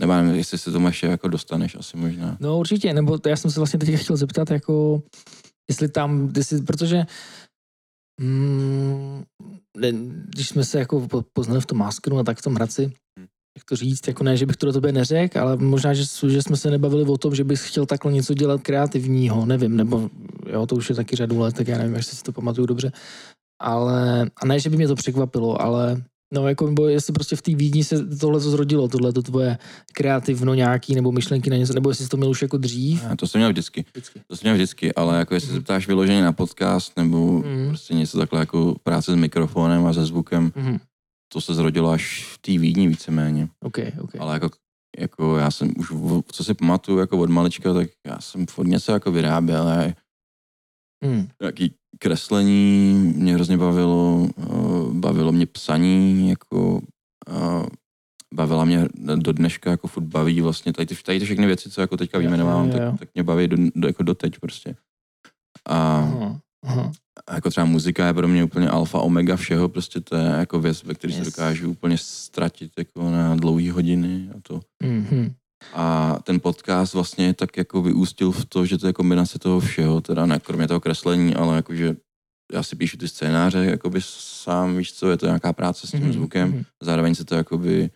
[0.00, 2.36] nebo nevím, jestli se tomu ještě jako dostaneš asi možná.
[2.40, 5.02] No určitě, nebo to já jsem se vlastně teď chtěl zeptat, jako
[5.70, 7.06] jestli tam, jestli, protože
[8.20, 9.22] mm,
[9.76, 9.92] ne,
[10.28, 13.26] když jsme se jako po- poznali v tom Maskenu a tak v tom Hradci, Hmm.
[13.58, 16.42] jak to říct, jako ne, že bych to do tebe neřekl, ale možná, že, že
[16.42, 20.10] jsme se nebavili o tom, že bys chtěl takhle něco dělat kreativního, nevím, nebo
[20.46, 22.92] jo, to už je taky řadu let, tak já nevím, jestli si to pamatuju dobře,
[23.62, 26.02] ale, a ne, že by mě to překvapilo, ale
[26.34, 29.58] No, jako, nebo jestli prostě v té Vídni se tohle to zrodilo, tohle to tvoje
[29.92, 33.04] kreativno nějaký, nebo myšlenky na něco, nebo jestli jsi to měl už jako dřív.
[33.10, 33.84] A to jsem měl vždycky.
[33.94, 34.20] Vždycky.
[34.26, 37.68] To jsem měl vždycky, ale jako jestli se ptáš vyloženě na podcast nebo Mhm.
[37.68, 40.78] prostě něco takhle jako práce s mikrofonem a se zvukem, Mhm.
[41.32, 43.48] to se zrodilo až v té Vídni víceméně.
[43.62, 44.10] OK, OK.
[44.18, 44.50] Ale jako,
[44.98, 45.92] jako já jsem už,
[46.32, 49.68] co si pamatuju jako od malička, tak já jsem furt něco jako vyráběl.
[49.68, 49.94] A
[51.04, 51.28] Hmm.
[51.42, 54.44] nějaký kreslení mě hrozně bavilo, eh,
[54.94, 56.80] bavilo mě psaní, jako
[57.28, 57.66] eh,
[58.34, 61.80] bavila mě do dneška, jako furt baví vlastně tady ty, tady ty všechny věci, co
[61.80, 62.90] jako teďka jo.
[62.90, 64.76] tak, tak mě baví do, do, jako doteď prostě.
[65.68, 66.40] A, Aha.
[66.64, 66.92] Aha.
[67.26, 70.60] a jako třeba muzika je pro mě úplně alfa omega všeho, prostě to je jako
[70.60, 71.18] věc, ve které Yes.
[71.18, 74.60] se dokážu úplně ztratit jako na dlouhé hodiny a to.
[74.82, 75.34] Mhm.
[75.74, 80.00] A ten podcast vlastně tak jako vyústil v to, že to je kombinace toho všeho,
[80.00, 81.96] teda ne kromě toho kreslení, ale jakože
[82.54, 86.00] já si píšu ty scénáře, jakoby sám, víš co, je to nějaká práce s tím
[86.02, 86.64] Mhm, zvukem, mhm.
[86.82, 87.90] zároveň se to jakoby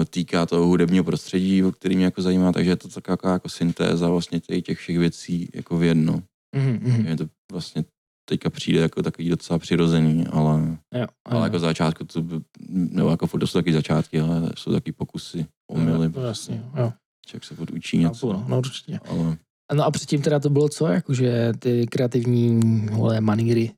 [0.00, 3.48] eh, týká toho hudebního prostředí, o který mě jako zajímá, takže je to taková jako
[3.48, 6.22] syntéza vlastně těch, těch všech věcí jako v jedno.
[6.56, 7.06] Mhm, mhm.
[7.06, 7.84] Je to vlastně
[8.28, 12.24] teďka přijde jako takový docela přirozený, ale, Jo, ale jako za začátku to,
[12.68, 16.92] nebo jako furt to jsou taky začátky, ale jsou taky pokusy, omily, No, jasně, jo.
[17.26, 18.32] člověk se furt učí něco.
[18.32, 19.00] No, no, určitě.
[19.08, 19.36] Ale
[19.74, 22.60] No a předtím teda to bylo co, jakože ty kreativní
[22.92, 23.72] vole, maníry,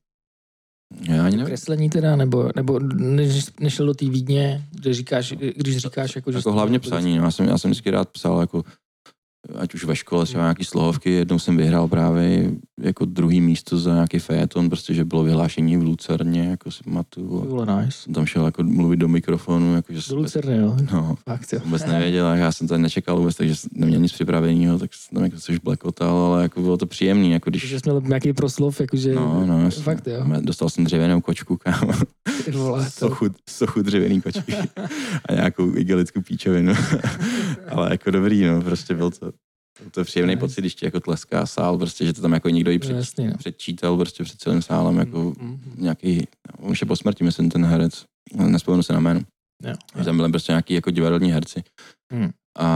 [1.01, 1.45] já ani nevím.
[1.45, 6.37] kreslení teda, nebo, nebo než, nešel do té Vídně, kde říkáš, když říkáš jako, že...
[6.37, 7.23] Jako hlavně psaní, no.
[7.23, 8.63] já, jsem, já jsem vždycky rád psal, jako
[9.55, 13.93] ať už ve škole třeba nějaký slohovky, jednou jsem vyhrál právě jako druhý místo za
[13.93, 17.41] nějaký fejeton, prostě, že bylo vyhlášení v Lucerně, jako si pamatuju.
[17.41, 18.11] Bylo nice.
[18.13, 20.77] Tam šel jako mluvit do mikrofonu, jako, že Do Lucerny, jo.
[20.91, 21.59] no, Fakt, jo.
[21.65, 25.23] vůbec nevěděl, a já jsem to nečekal vůbec, takže neměl nic připraveného, tak jsem tam
[25.23, 27.67] jako což blekotal, ale jako bylo to příjemný, jako když...
[27.67, 29.15] Že jsi měl nějaký proslov, jakože...
[29.15, 29.83] No, no, jasně.
[29.83, 30.25] Fakt, jo.
[30.41, 31.93] Dostal jsem dřevěnou kočku, kámo.
[32.51, 34.55] Vole, sochu, sochu dřevěný kočky
[35.29, 36.73] a nějakou igelickou píčovinu.
[37.69, 39.31] Ale jako dobrý, no, prostě byl to,
[39.91, 40.39] to příjemný Nice.
[40.39, 42.93] pocit, když ti jako tleská sál, prostě, že to tam jako někdo i No, před,
[42.95, 43.33] jasný, no.
[43.37, 45.59] předčítal prostě před celým sálem, jako Mm, mm.
[45.77, 46.27] nějaký,
[46.59, 49.21] on už je po smrti, myslím, ten herec, nespomenu se na jméno.
[49.63, 50.03] Jo.
[50.05, 51.63] Tam byli prostě nějaký jako divadelní herci.
[52.13, 52.29] Hmm.
[52.59, 52.67] A,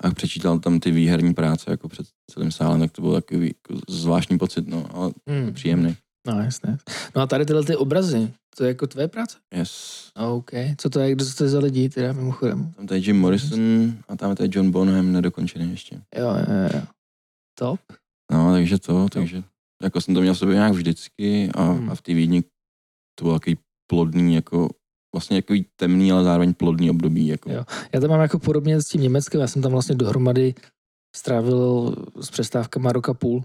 [0.00, 3.80] a přečítal tam ty výherní práce jako před celým sálem, tak to byl takový jako
[3.88, 5.52] zvláštní pocit, no, ale Mm.
[5.54, 5.96] příjemný.
[6.26, 6.76] No, jasně.
[7.16, 9.38] No a tady tyhle ty obrazy, to je jako tvoje práce?
[9.54, 10.02] Yes.
[10.16, 10.50] OK.
[10.76, 12.72] Co to je, kdo to je za lidi, teda mimochodem?
[12.76, 16.00] Tam tady Jim Morrison a tam je tady John Bonham nedokončený ještě.
[16.16, 16.82] Jo, jo, jo.
[17.58, 17.80] Top.
[18.32, 19.42] No, takže to, takže
[19.82, 21.90] jako jsem to měl v sobě nějak vždycky a, Hmm.
[21.90, 22.42] a v té Vídni
[23.18, 23.58] to bylo takový
[23.90, 24.68] plodný, jako
[25.14, 27.26] vlastně takový temný, ale zároveň plodný období.
[27.26, 27.50] Jako.
[27.52, 27.64] Jo.
[27.92, 30.54] Já to mám jako podobně s tím Německem, já jsem tam vlastně dohromady
[31.16, 33.44] strávil s přestávkama roka půl.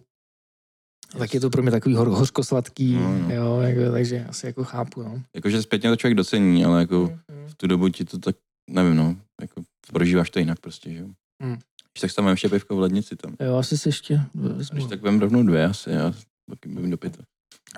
[1.16, 3.34] A tak je to pro mě takový hor, hořkosladký, No, no.
[3.36, 5.24] jo, jako, takže asi jako chápu, no.
[5.36, 7.00] Jakože zpětně to člověk docení, ale jako
[7.32, 7.48] Mm.
[7.48, 8.36] v tu dobu ti to tak,
[8.70, 9.62] nevím no, jako
[9.94, 11.08] prožíváš to jinak prostě, že jo.
[11.44, 11.54] Hmm.
[11.94, 13.36] Když tak tam ještě pivko v lednici tam.
[13.40, 14.88] Jo, asi si ještě Když vezmu.
[14.88, 16.14] tak vem rovnou dvě asi, já
[16.50, 17.24] taky bym do pěta.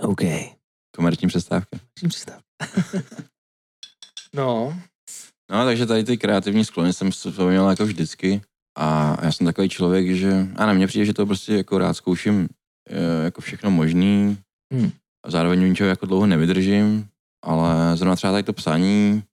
[0.01, 0.21] OK.
[0.95, 1.79] Komerční přestávka.
[1.99, 2.39] Čím představ.
[4.35, 4.77] no,
[5.51, 7.09] No, takže tady ty kreativní sklony jsem
[7.49, 8.41] měl jako vždycky.
[8.77, 11.93] A já jsem takový člověk, že, a ne, mně přijde, že to prostě jako rád
[11.93, 12.47] zkouším
[13.23, 14.37] jako všechno možný.
[14.73, 14.91] Hmm.
[15.25, 17.07] A zároveň u ničeho jako dlouho nevydržím,
[17.45, 19.23] ale zrovna třeba tady to psaní,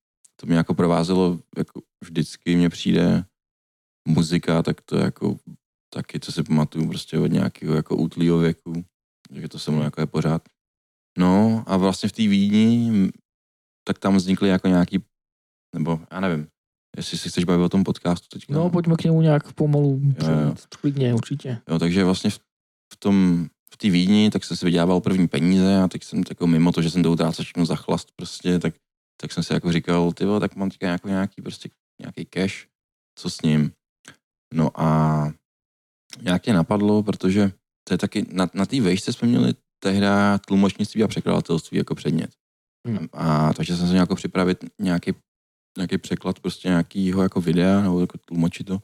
[0.41, 3.25] to mě jako provázelo jako vždycky, mně přijde
[4.09, 5.37] muzika, tak to jako
[5.95, 8.85] taky, co si pamatuju prostě od nějakého jako útlýho věku,
[9.33, 10.43] že to se mnou jako je pořád.
[11.19, 13.11] No a vlastně v té Vídni,
[13.89, 15.05] tak tam vznikly jako nějaký,
[15.75, 16.47] nebo já nevím,
[16.97, 18.55] jestli si chceš bavit o tom podcastu teďka.
[18.55, 20.55] no, pojďme k němu nějak pomalu, Jo, jo.
[20.81, 21.59] klidně, určitě.
[21.69, 22.41] Jo, takže vlastně v,
[22.92, 26.46] v tom, v té Vídni, tak jsem si vydělával první peníze a tak jsem jako
[26.46, 28.74] mimo to, že jsem to utrácel všechno za chlast prostě, tak,
[29.20, 32.66] tak jsem si jako říkal, ty tak mám teďka jako nějaký prostě nějaký cash,
[33.18, 33.72] co s ním.
[34.55, 35.33] No a
[36.22, 37.53] nějak mě napadlo, protože
[37.85, 40.07] to je taky, na, na té vejšce jsme měli tehdy
[40.46, 42.31] tlumočnictví a překladatelství jako předmět.
[42.87, 43.09] Hmm.
[43.12, 45.12] A takže jsem se měl jako připravit nějaký,
[45.76, 48.81] nějaký překlad prostě nějakýho jako videa nebo jako tlumočit to.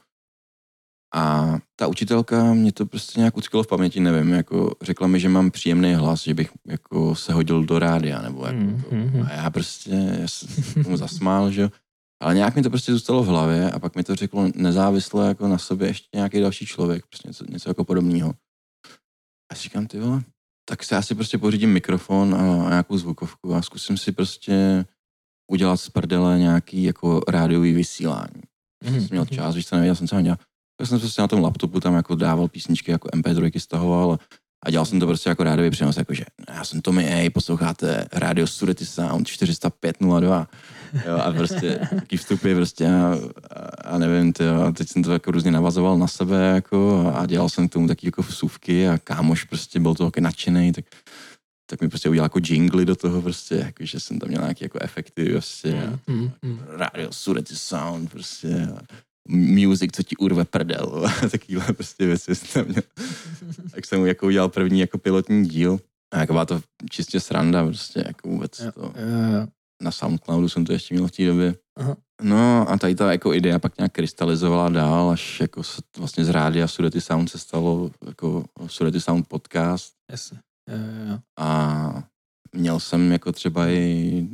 [1.15, 5.29] A ta učitelka mě to prostě nějak utkalo v paměti, nevím, jako řekla mi, že
[5.29, 8.95] mám příjemný hlas, že bych jako se hodil do rádia, nebo jako Hmm, to.
[8.95, 9.25] hmm, hmm.
[9.25, 11.69] A já prostě já jsem se tomu zasmál, že jo.
[12.21, 15.47] Ale nějak mi to prostě zůstalo v hlavě a pak mi to řeklo nezávisle jako
[15.47, 18.33] na sobě ještě nějaký další člověk, prostě něco, něco jako podobného.
[19.51, 20.23] A si říkám, ty vole,
[20.69, 24.85] tak si asi prostě pořídím mikrofon a, nějakou zvukovku a zkusím si prostě
[25.51, 28.41] udělat z prdele nějaký jako rádiový vysílání.
[28.83, 29.35] Mhm, Jsem měl mhm.
[29.35, 30.39] čas, víš co, nevěděl jsem, co mám dělat.
[30.77, 34.19] Tak jsem prostě na tom laptopu tam jako dával písničky, jako MP3 stahoval
[34.65, 38.47] a dělal jsem to prostě jako rádiový přenos, jakože já jsem Tommy A, posloucháte Radio
[38.47, 40.47] Surety Sound 40502
[41.07, 43.17] jo, a prostě taký vstupy prostě a,
[43.85, 47.49] a, nevím, ty, a teď jsem to jako různě navazoval na sebe jako a dělal
[47.49, 50.85] jsem k tomu taky jako vsuvky a kámoš prostě byl to taky nadšený, tak
[51.69, 54.65] tak mi prostě udělal jako jingly do toho prostě, jako, že jsem tam měl nějaké
[54.65, 55.73] jako efekty prostě.
[55.83, 56.59] a- Mm, mm.
[56.67, 58.79] Radio Surety Sound prostě a
[59.29, 62.83] music, co ti urve prdel takovýhle prostě věci jsem měl.
[63.71, 65.79] Tak jsem mu jako udělal první jako pilotní díl
[66.13, 68.81] a jako byla to čistě sranda prostě jako vůbec Jo, to.
[68.81, 68.91] jo,
[69.39, 69.47] jo.
[69.81, 71.55] Na Soundcloudu jsem to ještě měl v té době.
[71.77, 71.95] Aha.
[72.21, 76.29] No a tady ta jako idea pak nějak krystalizovala dál, až jako se vlastně z
[76.29, 80.39] rádia Surety Sound se stalo jako Surety Sound podcast Jasně.
[80.69, 81.19] Jo, jo, jo.
[81.39, 82.03] a
[82.55, 84.27] měl jsem jako třeba i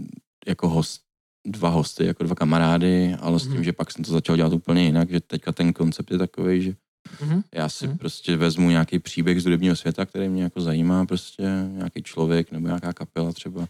[0.47, 1.01] jako host,
[1.45, 3.63] dva hosty, jako dva kamarády, ale s tím, Mhm.
[3.63, 6.75] že pak jsem to začal dělat úplně jinak, že teďka ten koncept je takový, že
[7.21, 7.41] Mhm.
[7.55, 7.97] já si Mhm.
[7.97, 12.67] prostě vezmu nějaký příběh z hudebního světa, který mě jako zajímá, prostě nějaký člověk nebo
[12.67, 13.67] nějaká kapela třeba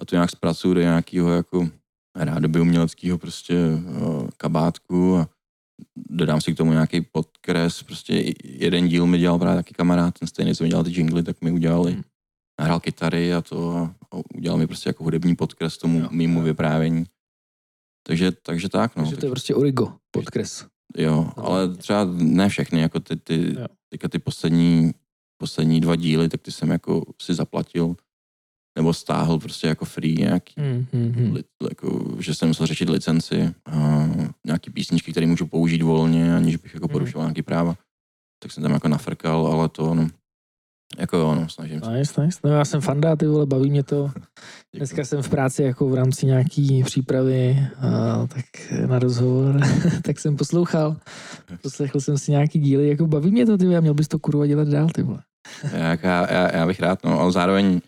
[0.00, 1.68] a to nějak zpracuju do nějakého jako
[2.16, 5.28] rádoby uměleckého prostě eh, kabátku a
[5.96, 10.28] dodám si k tomu nějaký podkres, prostě jeden díl mi dělal právě taky kamarád, ten
[10.28, 12.02] stejný, co mi dělal ty jingly, tak mi udělali, Hmm.
[12.60, 13.94] nahrál kytary a to a
[14.34, 16.44] udělal mi prostě jako hudební podkres tomu Jo, mýmu jo.
[16.44, 17.04] vyprávění.
[18.06, 19.02] Takže, takže tak, no.
[19.02, 20.66] Takže to je prostě origo, podkres.
[20.96, 21.76] Jo, ale tak.
[21.78, 23.56] třeba ne všechny, jako ty, ty,
[23.92, 24.92] teďka ty poslední,
[25.40, 27.96] poslední dva díly, tak ty jsem jako si zaplatil
[28.78, 31.32] nebo stáhl prostě jako free nějaký, Mm, mm, mm.
[31.34, 34.06] li, jako, že jsem musel řešit licenci, a
[34.46, 36.92] nějaký písničky, které můžu použít volně, aniž bych jako Mhm.
[36.92, 37.76] porušoval nějaký práva.
[38.42, 40.08] tak jsem tam jako nafrkal, ale to no,
[40.98, 41.92] jako jo, no, snažím se.
[41.92, 42.40] Nice, nice.
[42.44, 44.10] No já jsem fanda, ty vole, baví mě to.
[44.76, 48.44] Dneska jsem v práci jako v rámci nějaký přípravy a, tak
[48.86, 49.60] na rozhovor,
[50.04, 50.96] tak jsem poslouchal.
[51.62, 54.18] Poslechl jsem si nějaký díly, jako baví mě to, ty vole, a měl bys to
[54.18, 55.22] kurva dělat dál, ty vole.
[55.72, 57.80] Jak já, já, já, bych rád, no, ale zároveň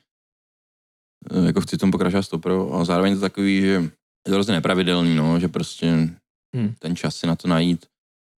[1.31, 3.91] eh, jako chci tomu pokračovat stopro, ale zároveň to takový, že je
[4.25, 6.11] to hrozně nepravidelný, no, že prostě
[6.57, 6.75] Hmm.
[6.79, 7.87] ten čas si na to najít.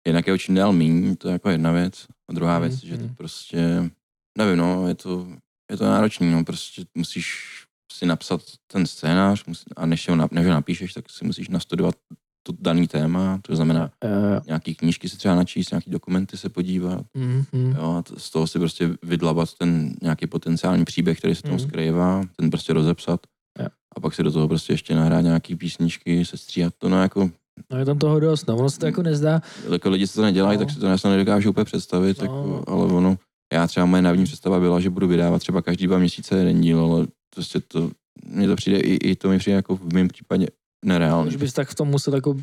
[0.07, 2.07] Jednak je čím dál míň, to je jako jedna věc.
[2.29, 3.15] A druhá Hmm, věc, že to hmm.
[3.15, 3.89] prostě,
[4.37, 5.27] nevím, no, je to,
[5.71, 7.47] je to náročný, no, prostě musíš
[7.93, 11.95] si napsat ten scénář musí, a než ho, než ho napíšeš, tak si musíš nastudovat
[12.43, 17.05] to daný téma, to znamená Uh, nějaký knížky si třeba načíst, nějaký dokumenty se podívat,
[17.17, 21.41] mm, mm, jo, a z toho si prostě vydlabat ten nějaký potenciální příběh, který se
[21.41, 21.63] tomu Mhm.
[21.67, 23.19] skrývá, ten prostě rozepsat
[23.59, 23.67] Jo.
[23.95, 27.29] a pak si do toho prostě ještě nahrát nějaký písničky, sestříhat to, no jako
[27.71, 29.41] no je tam toho dost, no, ono se to jako nezdá.
[29.71, 30.65] jako lidi se to nedělají, No.
[30.65, 32.23] tak si to já nedokážu úplně představit, No.
[32.25, 33.17] jako, ale ono,
[33.53, 36.79] já třeba moje návní představa byla, že budu vydávat třeba každý dva měsíce jeden díl,
[36.79, 37.91] ale prostě to,
[38.25, 40.47] mně to přijde, i, i to mi přijde jako v mém případě
[40.85, 41.31] nereálný.
[41.31, 42.35] Že bys tak v tom musel jako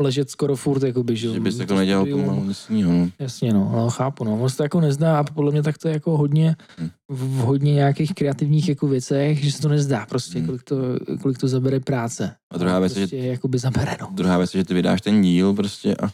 [0.00, 2.24] ležet skoro furt, jako by, že, Že bys To jako nedělal studium.
[2.24, 3.10] pomalu nic jiného, no.
[3.18, 4.34] Jasně, no, no, chápu, no.
[4.34, 6.88] Ono se to jako nezdá a podle mě tak to je jako hodně, Hm.
[7.08, 10.46] v hodně nějakých kreativních jako věcech, že se to nezdá prostě, Hm.
[10.46, 10.76] kolik to,
[11.22, 12.34] kolik to zabere práce.
[12.52, 14.08] A druhá věc je, prostě je, jako by zabere, no.
[14.12, 16.10] Druhá věc je, že ty vydáš ten díl prostě a,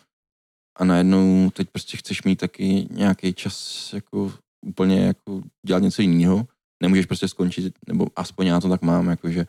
[0.78, 4.32] a najednou teď prostě chceš mít taky nějaký čas jako
[4.66, 6.46] úplně jako dělat něco jiného.
[6.82, 9.46] Nemůžeš prostě skončit, nebo aspoň já to tak mám, jako že,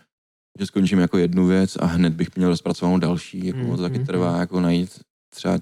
[0.60, 3.46] že skončím jako jednu věc a hned bych měl rozpracovanou další.
[3.46, 5.02] Jako Mm, to taky mm, trvá jako najít
[5.34, 5.60] třeba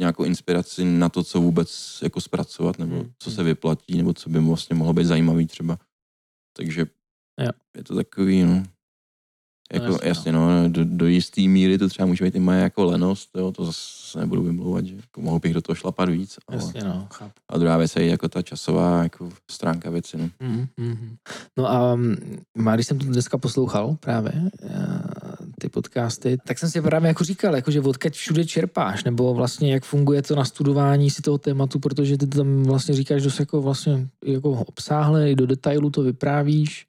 [0.00, 4.30] nějakou inspiraci na to, co vůbec jako zpracovat, nebo Mm, co se vyplatí, nebo co
[4.30, 5.78] by vlastně mohlo být zajímavý třeba.
[6.56, 6.86] Takže
[7.40, 7.50] Jo.
[7.76, 8.62] je to takový, no.
[9.72, 12.40] Jako, No no, jasně, jasně, no, do, do jisté míry to třeba může být i
[12.40, 16.08] moje jako lenost, jo, to zase nebudu vymlouvat, že jako mohl bych do toho šlapat
[16.08, 16.38] víc.
[16.48, 17.32] Ale, Jasně, no, chápu.
[17.48, 20.18] a druhá věc je jako ta časová jako stránka věci.
[20.18, 20.30] No.
[20.40, 21.16] Mm, mm.
[21.56, 25.02] No a mm, má, když jsem to dneska poslouchal právě, eh,
[25.60, 29.72] ty podcasty, tak jsem si právě jako říkal, jako že odkaď všude čerpáš, nebo vlastně
[29.72, 34.08] jak funguje to nastudování si toho tématu, protože ty tam vlastně říkáš dost jako vlastně
[34.24, 36.86] jako obsáhle, i do detailu to vyprávíš,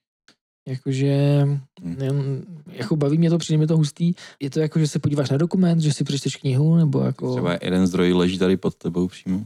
[0.68, 1.44] jakože
[1.82, 2.44] Hmm.
[2.68, 4.14] jako baví mě to, přijde mi to hustý.
[4.42, 7.58] Je to jako, že se podíváš na dokument, že si přečteš knihu, nebo jako Třeba
[7.62, 9.46] jeden zdroj leží tady pod tebou přímo.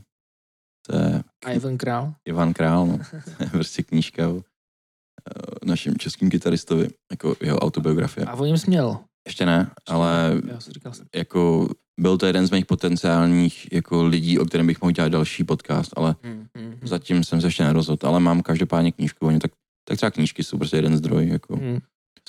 [0.88, 1.24] To je
[1.56, 2.14] Ivan Král.
[2.26, 2.98] Ivan Král, no.
[3.38, 8.26] To je prostě knížka o eh, našem českým kytaristovi, jako jeho autobiografie.
[8.26, 8.98] A o něm směl.
[9.28, 11.06] Ještě ne, ale Já si říkal jsem.
[11.16, 11.70] jako
[12.00, 15.92] byl to jeden z mých potenciálních jako lidí, o kterém bych mohl dělat další podcast,
[15.96, 16.80] ale Hmm, hmm, hmm.
[16.84, 19.52] zatím jsem se ještě nerozhodl, ale mám každopádně knížku, oni tak,
[19.88, 21.80] tak třeba knížky jsou prostě jeden zdroj, jako Hmm.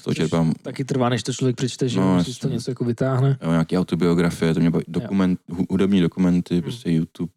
[0.01, 2.55] z toho čerpám Taky trvá, než to člověk přečte, že No, no, si to jasně.
[2.55, 3.39] něco jako vytáhne.
[3.43, 6.63] jo, nějaké autobiografie, to mě baví, dokument, hu- hudební dokumenty, Hmm.
[6.63, 7.33] prostě YouTube,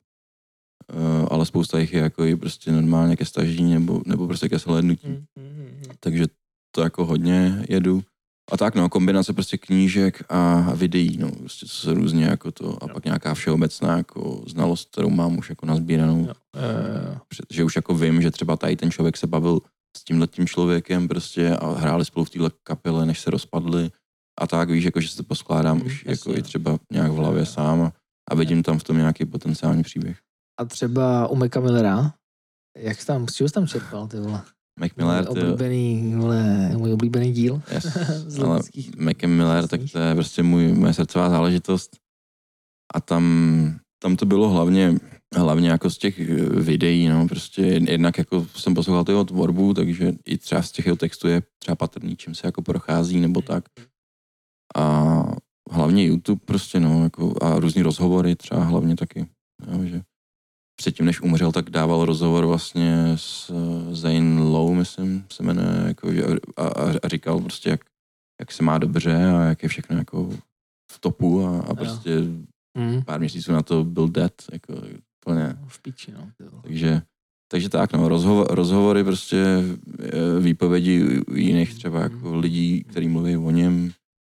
[0.94, 4.60] uh, ale spousta jich je jako i prostě normálně ke stažení nebo, nebo prostě ke
[4.60, 5.82] shlédnutí, Hmm, hmm, hmm.
[6.00, 6.26] takže
[6.76, 8.04] to jako hodně jedu.
[8.52, 12.84] A tak no, kombinace prostě knížek a videí, no, prostě co se různě jako to,
[12.84, 12.94] a Jo.
[12.94, 17.76] pak nějaká všeobecná jako znalost, kterou mám už jako nazbíranou, Jo, eh, Před- že už
[17.76, 19.60] jako vím, že třeba tady ten člověk se bavil
[19.98, 23.92] s tímhle tím člověkem prostě a hráli spolu v téhle kapele, než se rozpadli
[24.42, 26.38] a tak, víš, jako, že se to poskládám Mm, už jasně, jako no.
[26.38, 27.94] i třeba nějak v hlavě sám a,
[28.32, 30.18] a vidím tam v tom nějaký potenciální příběh.
[30.60, 32.14] A třeba u Meka Millera,
[32.78, 34.42] jak jsi tam, z čeho jsi tam čerpal, ty vole?
[34.80, 37.62] Mac Miller, můj oblíbený, vole, můj oblíbený díl.
[37.72, 37.84] yes,
[38.28, 38.60] z ale.
[38.98, 41.98] Mac Miller, tak to je prostě můj, moje srdcová záležitost
[42.96, 43.24] a tam,
[44.04, 45.00] tam to bylo hlavně
[45.40, 50.14] hlavně jako z těch eh, videí, no, prostě jednak jako jsem poslouchal jeho tvorbu, takže
[50.26, 53.66] i třeba z těch jeho textů je třeba patrný, čím se jako prochází nebo tak.
[54.76, 55.24] A
[55.72, 59.28] hlavně YouTube prostě, no, jako a různý rozhovory třeba hlavně taky,
[59.72, 60.02] jo, že
[60.76, 66.14] předtím, než umřel, tak dával rozhovor vlastně s eh, Zane Lowe, myslím, se jmenuje, jako,
[66.14, 66.24] že,
[66.58, 67.82] a, a, říkal prostě, jak,
[68.40, 70.30] jak se má dobře a jak je všechno jako
[70.92, 72.12] v topu a, a prostě
[72.78, 73.02] Hmm.
[73.02, 74.74] pár měsíců na to byl dead, jako
[75.26, 75.58] úplně.
[75.68, 76.32] V píči, no.
[76.64, 77.02] Takže,
[77.52, 79.46] takže tak, no, rozhovor, rozhovory prostě,
[80.00, 83.92] eh, výpovědi jiných třeba jako lidí, kteří mluví o něm,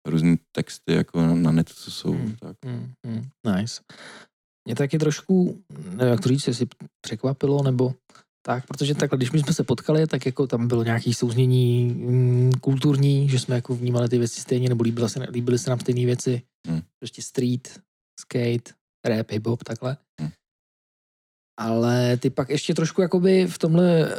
[0.07, 2.35] různý texty jako na, na netu, co jsou, Hmm.
[2.39, 2.55] tak.
[2.65, 3.23] Hmm, hmm,
[3.55, 3.81] nice.
[4.67, 6.67] Mě taky trošku, nevím, jak to říct, jestli
[7.05, 7.93] překvapilo, nebo
[8.45, 12.51] tak, protože takhle, když my jsme se potkali, tak jako tam bylo nějaký souznění mm,
[12.61, 16.05] kulturní, že jsme jako vnímali ty věci stejně, nebo líbily se, líbily se nám stejné
[16.05, 16.41] věci.
[16.67, 16.81] Hmm.
[16.99, 17.79] Prostě street,
[18.19, 18.71] skate,
[19.05, 19.97] rap, hip-hop, takhle.
[20.21, 20.29] Hmm.
[21.57, 24.09] Ale ty pak ještě trošku jakoby v tomhle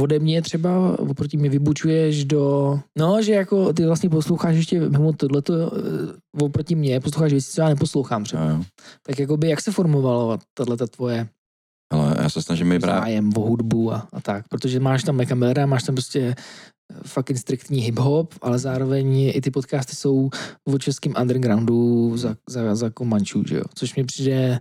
[0.00, 2.78] ode mě třeba oproti mě vybučuješ do...
[2.98, 7.60] No, že jako ty vlastně posloucháš ještě mimo tohleto eh, oproti mě, posloucháš věci, co
[7.60, 8.44] já neposlouchám třeba.
[8.44, 8.62] Jo.
[9.06, 11.28] Tak jakoby jak se formovala tato tvoje
[11.92, 13.00] Ale já se snažím i právě...
[13.00, 17.38] zájem o hudbu a, a tak, protože máš tam Mekamera, máš tam prostě eh, fucking
[17.38, 20.30] striktní hip-hop, ale zároveň i ty podcasty jsou
[20.64, 23.64] o českém undergroundu za, za, za Komančů, že jo?
[23.74, 24.60] Což mi přijde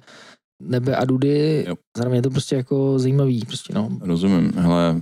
[0.61, 1.75] nebe a dudy, Jo.
[1.97, 3.99] zároveň je to prostě jako zajímavý, prostě no.
[4.01, 5.01] Rozumím, hele,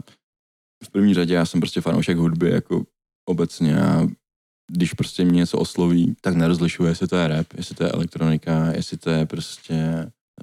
[0.84, 2.86] v první řadě já jsem prostě fanoušek hudby jako
[3.30, 4.08] obecně a
[4.72, 8.72] když prostě mě něco osloví, tak nerozlišuji, jestli to je rap, jestli to je elektronika,
[8.72, 9.74] jestli to je prostě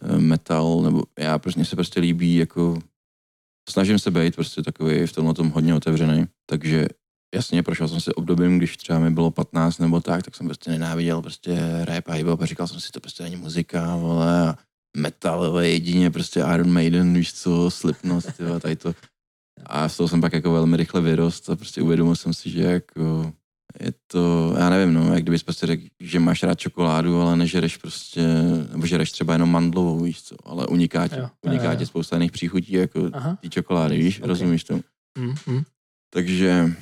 [0.02, 2.78] eh, metal, nebo já prostě, mně se prostě líbí jako
[3.70, 6.86] snažím se být prostě takový v tomhle tom hodně otevřený, takže
[7.34, 10.70] jasně prošel jsem si obdobím, když třeba mi bylo 15 nebo tak, tak jsem prostě
[10.70, 14.58] nenáviděl prostě rap a hip a říkal jsem si, to prostě není muzika, vole, a
[14.96, 18.94] metal, vole, jedině prostě Iron Maiden, víš co, Slipknot, tyhle, tady to.
[19.66, 22.62] A z toho jsem pak jako velmi rychle vyrost a prostě uvědomil jsem si, že
[22.62, 23.32] jako
[23.80, 27.76] je to, já nevím, no, jak kdybys prostě řekl, že máš rád čokoládu, ale nežereš
[27.76, 28.22] prostě,
[28.72, 31.78] nebo žereš třeba jenom mandlovou, víš co, ale uniká ti, Jo, uniká jo.
[31.78, 33.10] ti spousta jiných příchutí, jako
[33.40, 34.26] ty čokolády, víš, Ok.
[34.26, 34.80] rozumíš to?
[35.18, 35.62] Mm, mm.
[36.12, 36.72] Takže,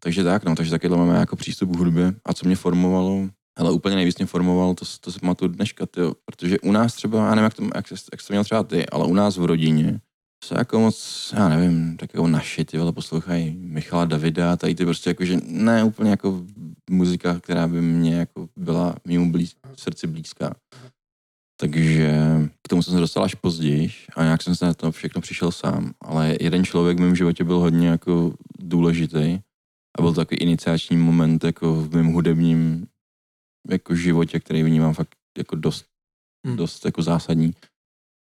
[0.00, 2.14] takže tak, no, takže takovýhle máme jako přístup k hudbě.
[2.24, 3.28] A co mě formovalo,
[3.58, 7.26] ale úplně nejvíc mě formoval, to, to se pamatuju dneška, tyjo, protože u nás třeba,
[7.26, 10.00] já nevím, jak to, jak, jak to měl třeba ty, ale u nás v rodině
[10.44, 14.84] se jako moc, já nevím, tak jako naši, ty vole, poslouchají Michala Davida, tady ty
[14.84, 16.44] prostě jako, že ne úplně jako
[16.90, 20.54] muzika, která by mě jako byla mimo blíz, srdci blízká.
[21.60, 22.14] Takže
[22.62, 25.52] k tomu jsem se dostal až později a nějak jsem se na to všechno přišel
[25.52, 25.92] sám.
[26.00, 29.38] Ale jeden člověk v mém životě byl hodně jako důležitý
[29.98, 32.86] a byl to takový iniciační moment jako v mém hudebním
[33.70, 35.84] jako životě, který vnímám fakt jako dost,
[36.46, 36.56] Hmm.
[36.56, 37.54] dost jako zásadní.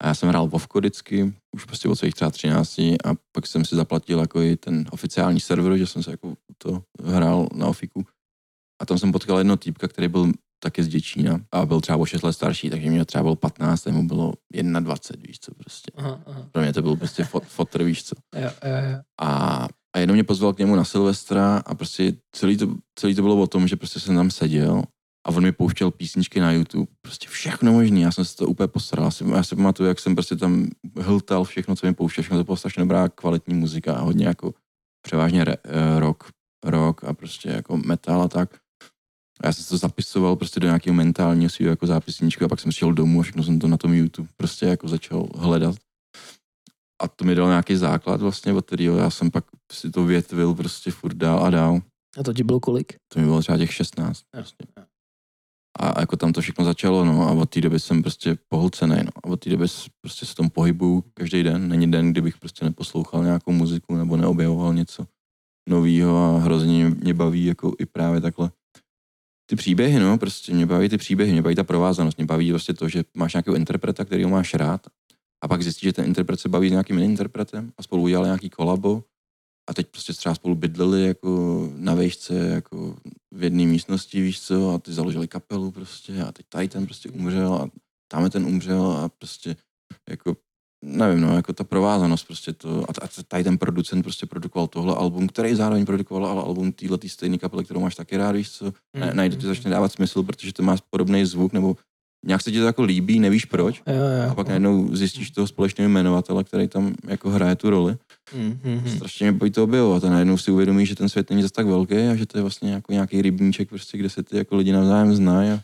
[0.02, 3.64] A já jsem hrál Vovko vždycky, už prostě od svých třeba 13 a pak jsem
[3.64, 8.04] si zaplatil jako i ten oficiální server, že jsem se jako to hrál na Ofiku.
[8.82, 10.32] A tam jsem potkal jednoho týpka, který byl
[10.62, 13.86] taky z Děčína a byl třeba o 6 let starší, takže mě třeba bylo 15,
[13.86, 15.90] mu bylo 21, víš co prostě.
[15.96, 16.48] Aha, aha.
[16.52, 18.14] Pro mě to byl prostě fot, fotr, víš co.
[18.36, 18.98] Jo, jo, jo.
[19.20, 23.22] A, a jednou mě pozval k němu na Silvestra a prostě celý to, celý to
[23.22, 24.82] bylo o tom, že prostě jsem tam seděl
[25.24, 28.68] a on mi pouštěl písničky na YouTube, prostě všechno možný, já jsem se to úplně
[28.68, 30.68] posral, já si, pamatuju, jak jsem prostě tam
[31.00, 34.54] hltal všechno, co mi pouštěl, všechno to byla strašně dobrá kvalitní muzika hodně jako
[35.06, 36.24] převážně re, eh, rock,
[36.64, 38.54] rock a prostě jako metal a tak.
[39.40, 42.72] A já jsem to zapisoval prostě do nějakého mentálního svého jako zápisníčku a pak jsem
[42.72, 45.76] šel domů a všechno jsem to na tom YouTube prostě jako začal hledat.
[47.02, 50.54] A to mi dal nějaký základ vlastně, od kterého já jsem pak si to větvil
[50.54, 51.80] prostě furt dál a dál.
[52.20, 52.96] A to ti bylo kolik?
[53.12, 54.18] To mi bylo třeba těch 16.
[54.18, 54.64] Jo, Prostě.
[55.78, 59.10] A jako tam to všechno začalo, no, a od té doby jsem prostě pohlcený, no.
[59.24, 59.66] A od té doby
[60.00, 61.68] prostě se tom pohybuju každý den.
[61.68, 65.06] Není den, kdybych prostě neposlouchal nějakou muziku nebo neobjevoval něco
[65.68, 68.50] novýho a hrozně mě baví jako i právě takhle
[69.46, 72.74] ty příběhy, no, prostě mě baví ty příběhy, mě baví ta provázanost, mě baví prostě
[72.74, 74.86] to, že máš nějakého interpreta, který máš rád
[75.44, 78.26] a pak zjistíš, že ten interpret se baví s nějakým jiným interpretem a spolu udělali
[78.26, 79.04] nějaký kolabo
[79.70, 82.96] a teď prostě třeba spolu bydleli jako na vejšce, jako
[83.32, 87.10] v jedné místnosti, víš co, a ty založili kapelu prostě a teď tady ten prostě
[87.10, 87.70] umřel a
[88.08, 89.56] tam ten umřel a prostě
[90.10, 90.36] jako
[90.84, 94.94] nevím, no, jako ta provázanost prostě to, a, a tady ten producent prostě produkoval tohle
[94.94, 98.72] album, který zároveň produkoval ale album téhle stejné kapely, kterou máš taky rád, víš co,
[98.96, 101.76] ne, najednou ti začne dávat smysl, protože to má podobný zvuk, nebo
[102.26, 104.30] nějak se ti to jako líbí, nevíš proč, Jo, jo.
[104.30, 107.96] a pak najednou zjistíš toho společného jmenovatele, který tam jako hraje tu roli.
[108.36, 108.96] Mm, mm, mm.
[108.96, 111.66] Strašně mě baví to objevovat a najednou si uvědomíš, že ten svět není zase tak
[111.66, 114.72] velký a že to je vlastně jako nějaký rybníček, prostě, kde se ty jako lidi
[114.72, 115.60] navzájem znají a,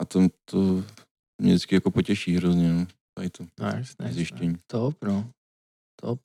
[0.00, 0.82] a to, to
[1.42, 4.56] mě vždycky jako potěší hrozně, no, tady to Nice, nice, zjištění.
[4.66, 5.30] Top, no.
[6.00, 6.18] Top.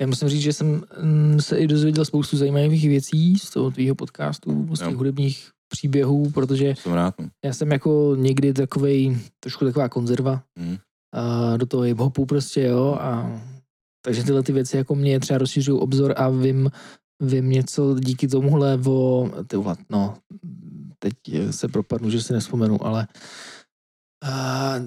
[0.00, 3.94] Já musím říct, že jsem mm, se i dozvěděl spoustu zajímavých věcí z toho tvýho
[3.94, 4.96] podcastu, z těch Jo.
[4.96, 7.28] hudebních příběhů, protože Jsem rád, no.
[7.44, 10.76] já jsem jako někdy takovej, trošku taková konzerva Mm.
[11.14, 13.40] a do toho hip-hopu prostě, jo, a
[14.04, 16.70] takže tyhle ty věci jako mě třeba rozšiřují obzor a vím,
[17.20, 19.56] vím něco díky tomuhle o, ty
[19.90, 20.14] no,
[20.98, 21.14] teď
[21.50, 23.53] se propadnu, že si nespomenu, ale uh,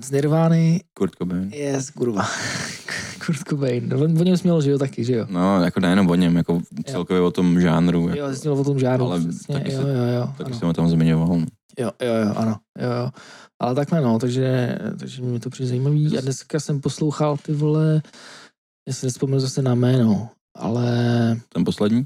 [0.02, 1.50] z Nirvány, Kurt Cobain.
[1.54, 2.26] yes, kurva,
[3.26, 5.26] Kurt Cobain, no, on, o něm směl, že jo, taky, že jo.
[5.30, 8.10] No, jako nejenom o něm, jako celkově o tom žánru.
[8.16, 10.60] Jo, jsi měl o tom žádnou, Ale přesně, taky jo, se- jo, jo, Taky ano.
[10.60, 11.28] jsem ho tam zmiňoval.
[11.28, 11.46] no.
[11.80, 13.10] Jo, jo, jo, ano, jo, jo.
[13.62, 16.18] Ale takhle no, takže, takže mi to přijde zajímavý.
[16.18, 18.02] A dneska jsem poslouchal ty vole,
[18.88, 20.86] já si nespomenu zase na jméno, ale
[21.54, 22.06] Ten poslední?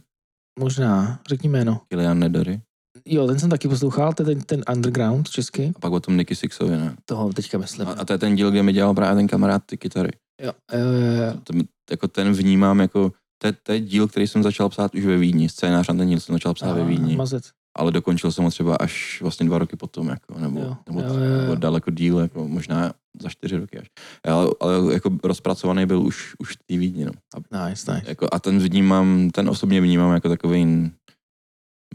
[0.60, 1.82] možná, řekni jméno.
[1.90, 2.62] Kilian Nedary.
[3.06, 6.18] Jo, ten jsem taky poslouchal, to je ten, ten underground český, A pak o tom
[6.18, 6.96] Nicky Sixovi, ne?
[7.06, 7.88] toho teďka myslím.
[7.88, 10.10] A, a to je ten díl, kde mi dělal právě ten kamarád ty kytary.
[10.42, 11.34] Jo, jo, jo, jo.
[11.44, 11.54] To,
[11.92, 15.18] jako ten vnímám jako, to je, to je díl, který jsem začal psát už ve
[15.18, 15.50] Vídni.
[15.50, 17.16] Scénář na ten díl jsem začal psát ve Vídni.
[17.16, 17.50] Mazec.
[17.78, 21.08] ale dokončil jsem ho třeba až vlastně dva roky potom, jako, nebo, Jo, nebo, jo,
[21.08, 21.42] jo, jo.
[21.42, 23.88] nebo daleko díl, jako možná za čtyři roky až.
[24.26, 27.12] Ale, ale jako rozpracovaný byl už, už v té Vídni, no.
[27.36, 28.10] A, Nice, nice.
[28.10, 30.92] jako, a ten vnímám, ten osobně vnímám jako takový,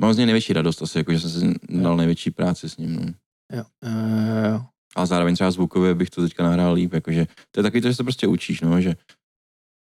[0.01, 2.97] mám z něj největší radost asi, jako, že jsem si dal největší práci s ním,
[2.97, 3.03] no.
[3.53, 4.61] Jo, jo, jo, jo.
[4.97, 7.95] Ale zároveň třeba zvukově bych to teďka nahrál líp, jakože to je takový to, že
[7.95, 8.97] se prostě učíš, no, že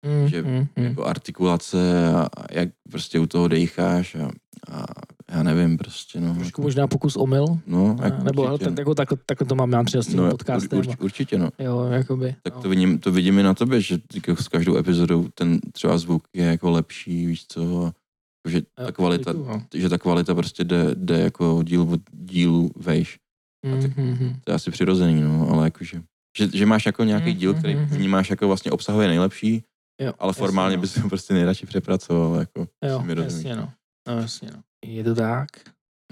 [0.06, 0.86] Mm, Že- mm, mm.
[0.86, 4.30] jako artikulace a, a jak prostě u toho dejcháš a,
[4.72, 4.86] a
[5.32, 6.36] já nevím prostě, no.
[6.36, 9.72] Trošku možná pokus omyl, no, a- jako nebo určitě, tak, jako, takhle, takhle to mám
[9.72, 10.80] já třeba s tím no, podcastem.
[10.80, 11.50] ur, ur, určitě, no.
[11.60, 12.36] Jo, jakoby.
[12.44, 12.62] Tak no.
[12.62, 16.24] to vidím, to vidím i na tobě, že jako s každou epizodou ten třeba zvuk
[16.34, 17.94] je jako lepší, víš co, a
[18.50, 19.64] že ta kvalita, no.
[19.74, 23.20] že ta kvalita prostě jde, jde jako díl od dílu vejš.
[23.66, 24.36] Mm, tak- mm, mm.
[24.44, 26.02] To je asi přirozený, no, ale jakože,
[26.38, 27.96] že, že máš jako nějaký díl, který Mhm, mhm.
[27.98, 29.64] vnímáš jako vlastně obsahově nejlepší,
[30.02, 32.90] Jo, ale formálně jasně, bys ho prostě nejradši přepracoval, jako, no.
[32.90, 33.70] Jo, mi jasně, no.
[34.08, 34.62] No, jasně, no.
[34.86, 35.48] Je to tak,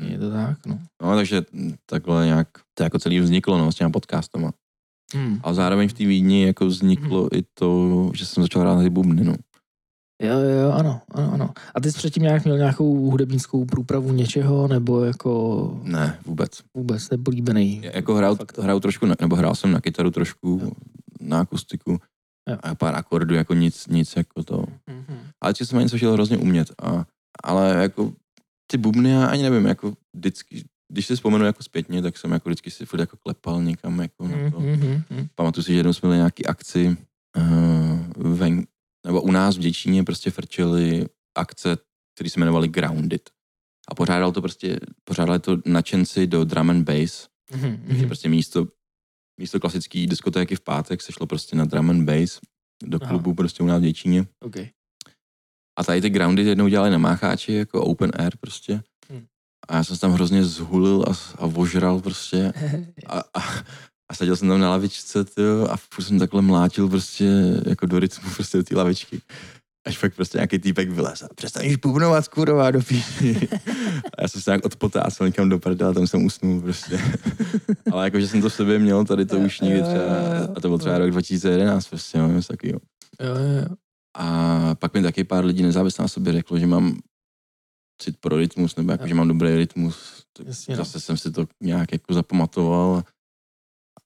[0.02, 0.80] je to tak, no.
[1.02, 1.42] No, takže
[1.86, 4.52] takhle nějak to jako celý vzniklo, no, s těma podcastama.
[5.14, 5.40] Hmm.
[5.44, 8.90] A zároveň v té Vídni jako vzniklo i to, že jsem začal hrát na ty
[8.90, 9.36] bubny, no.
[10.22, 11.49] Jo, jo, jo, ano, ano, ano.
[11.76, 16.51] A ty jsi předtím nějak měl nějakou hudebnickou průpravu něčeho, nebo jako Ne, vůbec.
[16.78, 17.82] vůbec nebolíbený?
[17.84, 20.72] Já Jako hrál, hrál trošku, na, nebo hrál jsem na kytaru trošku, Jo.
[21.22, 21.91] na akustiku
[22.49, 22.57] Jo.
[22.63, 24.66] a pár akordů, jako nic, nic jako to.
[24.89, 25.18] Mhm.
[25.43, 26.72] Ale vždycky jsem chtěl hrozně umět.
[26.84, 27.05] A,
[27.43, 28.13] ale jako
[28.72, 32.49] ty bubny, já ani nevím, jako vždycky, když si vzpomenu jako zpětně, tak jsem jako
[32.49, 34.59] vždycky si furt jako klepal někam jako na to.
[34.59, 35.28] Mhm, mhm.
[35.36, 36.97] Pamatuju si, že jednou jsme měli nějaký akci
[37.38, 38.63] uh, ven,
[39.06, 41.06] nebo u nás v Děčíně prostě frčeli
[41.38, 41.78] akce,
[42.16, 43.30] které se jmenovaly Grounded.
[43.88, 48.08] A pořádal to prostě, pořádali to nadšenci do drum and bass, Mhm, takže mhm.
[48.08, 48.68] prostě místo,
[49.39, 52.39] místo klasický diskotéky v pátek se šlo prostě na drum and bass
[52.84, 53.10] do Aha.
[53.10, 54.26] klubu prostě u nás v Děčíně.
[54.41, 54.56] OK.
[55.78, 58.82] A tady ty groundy jednou dělali na Mácháči jako open air prostě.
[59.10, 59.26] Hmm.
[59.68, 62.53] A já jsem se tam hrozně zhulil a, a ožral prostě.
[63.08, 63.41] A, a,
[64.12, 67.26] a seděl jsem tam na lavičce, tyjo, a furt jsem takhle mlátil prostě
[67.66, 69.22] jako do rytmu prostě do té lavičky.
[69.88, 73.47] Až fakt prostě nějaký týpek vylez a přestaníš bubnovat, kurva, do píči.
[74.18, 77.01] A já jsem se nějak odpotácel někam do prdele, tam jsem usnul prostě.
[77.91, 80.03] Ale jako, že jsem to v sobě měl, tady to už nikdy třeba,
[80.56, 82.80] a to byl třeba rok 2011 prostě, no, něco takového.
[83.22, 83.36] Jo.
[84.18, 86.99] A pak mi taky pár lidí nezávisle na sobě řeklo, že mám
[88.01, 90.24] cit pro rytmus, nebo jako, že mám dobrý rytmus.
[90.34, 90.84] Tak Jasně, no.
[90.84, 93.03] zase jsem si to nějak jako zapamatoval.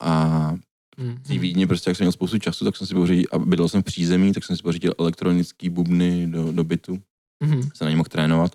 [0.02, 0.54] A
[0.98, 1.16] Mhm.
[1.24, 3.70] v té Vídni prostě, jak jsem měl spoustu času, tak jsem si pořídil, a bydlel
[3.70, 7.00] jsem v přízemí, tak jsem si pořídil elektronický bubny do, do bytu,
[7.44, 7.70] Mhm.
[7.76, 8.52] se na ně mohl trénovat.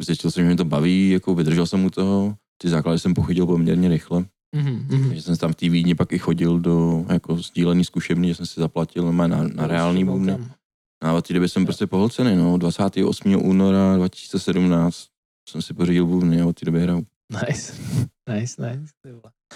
[0.00, 3.46] Zjistil jsem, že mě to baví, jako vydržel jsem u toho, ty základy jsem pochodil
[3.46, 4.24] poměrně rychle.
[4.56, 5.08] Mhm, mhm.
[5.08, 8.46] Takže jsem tam v té Vídni pak i chodil do jako sdílený zkušebny, že jsem
[8.46, 10.26] si zaplatil normálně na, na reální bubny.
[10.26, 10.54] Welcome.
[11.02, 12.58] A od té doby jsem prostě pohlcený, no.
[12.58, 13.36] 28.
[13.36, 15.06] února 2017
[15.48, 17.06] jsem si pořídil bubny a od té doby hraju.
[17.48, 17.72] Nice.
[18.34, 18.92] Nice, nice.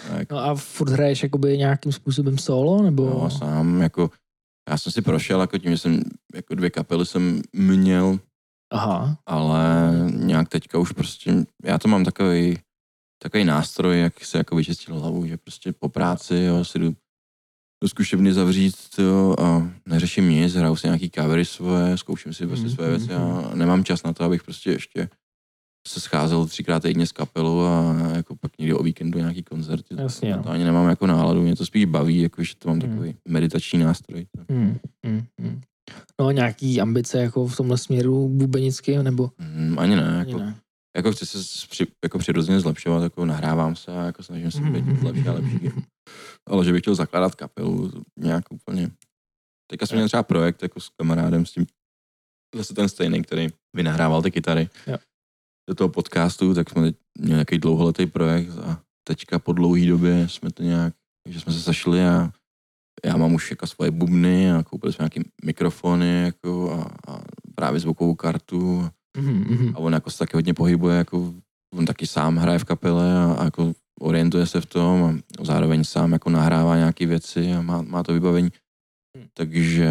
[0.09, 3.05] Tak, No a furt hraješ jakoby nějakým způsobem solo, nebo?
[3.23, 4.11] no, sám, jako,
[4.71, 6.01] já jsem si prošel, jako tím, že jsem,
[6.35, 8.19] jako dvě kapely jsem měl,
[8.73, 9.19] Aha.
[9.27, 12.59] ale nějak teďka už prostě, já to mám takový,
[13.23, 16.95] takový nástroj, jak se jako vyčistit hlavu, že prostě po práci, jo, si jdu
[17.83, 22.67] do zkušebny zavřít, jo, a neřeším nic, hraju si nějaký covery svoje, zkouším si prostě
[22.67, 23.23] Mhm, své věci mhm.
[23.23, 25.09] a nemám čas na to, abych prostě ještě
[25.89, 29.95] se scházel třikrát týdně s kapelou a jako pak někdy o víkendu nějaký koncerty.
[29.99, 30.43] Jasně, Na no.
[30.43, 32.91] To ani nemám jako náladu, mě to spíš baví, jako že to mám Mhm.
[32.91, 34.27] takový meditační nástroj.
[34.51, 35.61] Hmm, hmm, hmm.
[36.21, 39.31] No nějaký ambice jako v tomhle směru bubenicky, nebo?
[39.39, 40.57] Mm, ani ne, Ani jako, ne.
[40.97, 45.03] jako chci se při, jako přirozeně zlepšovat, jako nahrávám se a jako snažím se být
[45.03, 45.61] lepší a lepší.
[46.49, 48.91] Ale že bych chtěl zakládat kapelu, to nějak úplně.
[49.71, 51.67] Teďka jsem měl třeba projekt jako s kamarádem s tím,
[52.57, 54.97] zase ten stejný, který vynahrával ty kytary Jo.
[55.73, 60.51] Do toho podcastu, tak jsme měli nějaký dlouholetý projekt a teďka po dlouhé době jsme
[60.51, 60.95] to nějak,
[61.29, 62.33] že jsme se sešli a
[63.05, 67.23] já mám už jako svoje bubny a koupili jsme nějaký mikrofony jako a, a
[67.55, 69.77] právě zvukovou kartu Mhm, mhm.
[69.77, 71.35] a on jako se taky hodně pohybuje, jako
[71.75, 75.85] on taky sám hraje v kapele a, a jako orientuje se v tom a zároveň
[75.85, 78.51] sám jako nahrává nějaké věci a má, má to vybavení.
[79.17, 79.27] Hmm.
[79.35, 79.91] Takže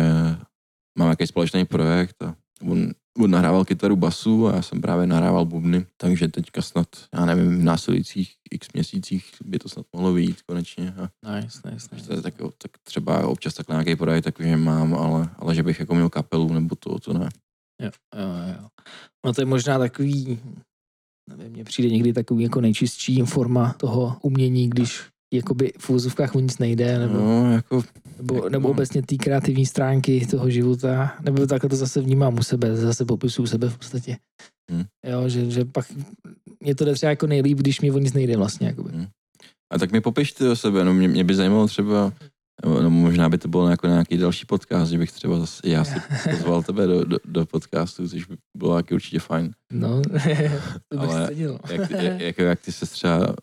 [0.98, 2.36] mám nějaký společný projekt a
[2.70, 7.26] on, on nahrával kytaru basu a já jsem právě nahrával bubny, takže teďka snad, já
[7.26, 10.94] nevím, v následujících x měsících by to snad mohlo vyjít konečně.
[10.98, 12.14] A Nice, nice, to nice.
[12.14, 15.96] je tak, tak třeba občas takhle nějaký projekt, takže mám, ale, ale že bych jako
[15.96, 17.30] měl kapelu nebo to, to ne.
[17.82, 18.28] Jo, jo,
[18.62, 18.68] jo.
[19.26, 20.40] No to je možná takový,
[21.30, 25.02] nevím, mně přijde někdy takový jako nejčistší forma toho umění, když
[25.34, 27.84] jakoby v úzovkách o nic nejde, nebo, No, jako
[28.18, 32.44] nebo, jako- nebo obecně té kreativní stránky toho života, nebo takhle to zase vnímám u
[32.44, 34.18] sebe, zase popisuju sebe v podstatě.
[34.72, 34.84] Hmm.
[35.06, 35.86] Jo, že, že pak
[36.60, 38.68] mě to jde třeba jako nejlíp, když mi o nic nejde vlastně.
[38.68, 38.92] Jakoby.
[38.92, 39.08] Hmm.
[39.74, 42.14] A tak mi popiš ty o sebe, no mě, mě by zajímalo třeba,
[42.66, 45.96] no možná by to bylo jako nějaký další podcast, že bych třeba zase, já si
[46.32, 49.52] pozval tebe do, do, do podcastu, což by bylo taky určitě fajn.
[49.74, 50.02] No,
[50.90, 51.60] to bych Ale cenil.
[51.72, 53.34] Jak, ty- jak, jak ty se třeba,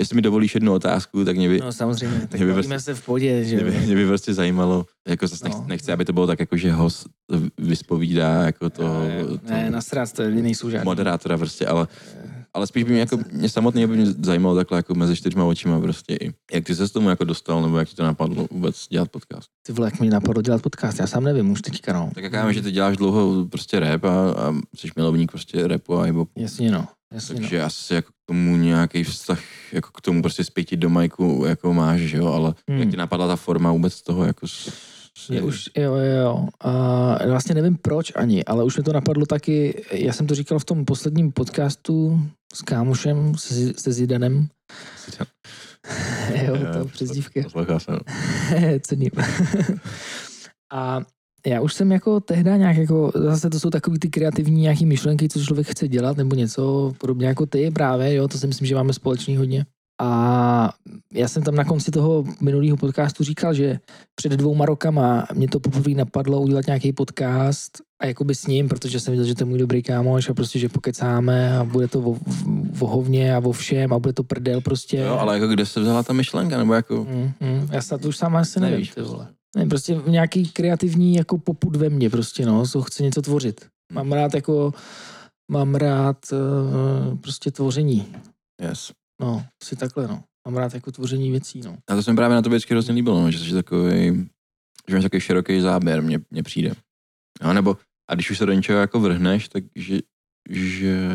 [0.00, 2.94] jestli mi dovolíš jednu otázku, tak mě by, No samozřejmě, tak Mě by bavíme se
[2.94, 5.64] v podě, že mě by, mě by prostě zajímalo, jako zase No.
[5.68, 7.06] nechci, aby to bylo tak jako, že host
[7.58, 8.82] vyspovídá jako to,
[9.46, 10.84] to Ne, nasrát, to nejsou žádný.
[10.84, 11.88] moderátora prostě, ale,
[12.54, 15.80] ale spíš by mě jako, mě samotný by mě zajímalo takhle jako mezi čtyřma očima
[15.80, 18.86] prostě i, jak ty se s tomu jako dostal, nebo jak ti to napadlo vůbec
[18.88, 19.48] dělat podcast.
[19.66, 22.10] Ty vole, jak mi napadlo dělat podcast, já sám nevím už teďka, no.
[22.14, 25.68] Tak jak já vím, že ty děláš dlouho prostě rap a, a jsi milovník prostě
[25.68, 27.40] rapu a hip Jasně no, jasně no.
[27.40, 29.40] takže asi jako k tomu nějaký vztah,
[29.72, 32.78] jako k tomu prostě zpětit do majku, jako máš, že jo, ale Hmm.
[32.80, 34.72] jak ti napadla ta forma vůbec toho, jako s,
[35.18, 36.48] s, Je už, jo, jo, jo.
[36.60, 36.72] A
[37.26, 40.64] vlastně nevím proč ani, ale už mi to napadlo taky, já jsem to říkal v
[40.64, 42.20] tom posledním podcastu
[42.54, 44.48] s kámošem, se, se Zidanem.
[46.46, 47.42] jo, to přezdívky.
[47.42, 47.98] Poslouchal jsem.
[48.80, 49.10] Cením.
[50.72, 51.00] A
[51.46, 55.28] já už jsem jako tehda nějak jako, zase to jsou takový ty kreativní nějaký myšlenky,
[55.28, 58.74] co člověk chce dělat, nebo něco podobně jako ty právě, jo, to si myslím, že
[58.74, 59.64] máme společný hodně.
[60.00, 60.72] A
[61.12, 63.78] já jsem tam na konci toho minulého podcastu říkal, že
[64.14, 69.00] před dvouma rokama mě to poprvé napadlo udělat nějaký podcast a jakoby s ním, protože
[69.00, 72.00] jsem viděl, že to je můj dobrý kámoš a prostě, že pokecáme a bude to
[72.00, 72.18] o,
[72.80, 74.96] o hovně a o všem a bude to prdel prostě.
[74.96, 77.06] Jo, ale jako kde se vzala ta myšlenka, nebo jako...
[77.10, 79.28] Mm, mm, já se to už sám asi nevím, Nevíš ty vole.
[79.56, 83.66] Ne, prostě nějaký kreativní jako poput ve mně prostě, no, co chce něco tvořit.
[83.92, 84.72] Mám rád jako,
[85.50, 88.14] mám rád uh, prostě tvoření,
[88.62, 88.92] Yes.
[89.20, 90.24] no, si takhle, no.
[90.46, 91.76] Mám rád jako tvoření věcí, no.
[91.90, 94.28] A to se mi právě na tobě vždycky hrozně líbilo, no, že jsi takový,
[94.88, 96.72] že máš takový široký záběr, mně, mně přijde.
[97.42, 97.76] Jo, nebo,
[98.10, 99.98] a když už se do něčeho jako vrhneš, tak že,
[100.50, 101.08] že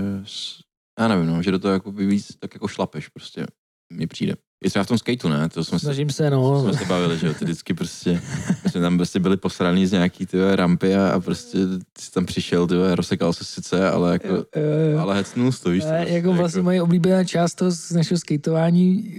[0.99, 3.45] já nevím, no, že do toho jako víc tak jako šlapeš prostě,
[3.93, 4.36] mi přijde.
[4.64, 5.49] I třeba v tom skateu, ne?
[5.49, 6.61] To jsme se, Snažím se, no.
[6.64, 8.22] jsme se bavili, že jo, ty vždycky prostě,
[8.64, 11.57] my jsme tam prostě byli posraný z nějaký ty rampy a, a prostě
[11.93, 14.99] ty jsi tam přišel, ty rozsekal se sice, ale jako, Jo, jo, jo.
[14.99, 19.14] ale hecnul to, víš Eh, prostě, jako vlastně moje oblíbená část toho z našeho skateování,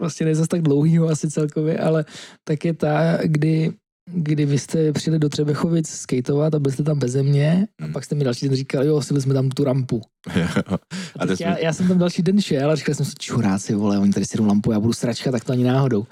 [0.00, 2.04] vlastně ne zas tak dlouhýho asi celkově, ale
[2.44, 3.72] tak je ta, kdy
[4.14, 7.92] kdy vy jste přijeli do Třebechovic skateovat a byli jste tam beze mě a Hmm.
[7.92, 10.02] pak jste mi další den říkali, jo, sili jsme tam tu rampu.
[10.66, 10.78] A,
[11.18, 13.98] A teď já, já, jsem tam další den šel a říkal jsem si, čuráci, vole,
[13.98, 16.06] oni tady si jdou lampu, já budu sračka, tak to ani náhodou.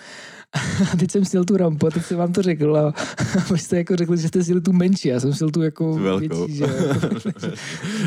[0.93, 2.89] A teď jsem sjel tu rampu a teď jsem vám to řekl a,
[3.19, 5.95] a vy jste jako řekli, že jste sjeli tu menší, já jsem sjel tu jako
[5.95, 6.47] Tu velkou.
[6.47, 6.65] větší, že.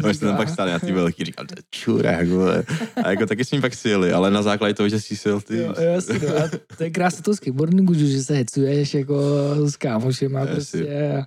[0.04, 2.64] Oni jste tam pak stáli na ty velký, říkal, to je čurák, vole.
[3.04, 5.58] A jako taky jsme pak sjeli, ale na základě toho, že jsi sjel ty.
[5.58, 6.38] Jo, jasně, no.
[6.38, 9.16] A to je krása toho skateboardingu, že že se hecuješ jako
[9.70, 10.88] s kámošem a prostě
[11.20, 11.26] a,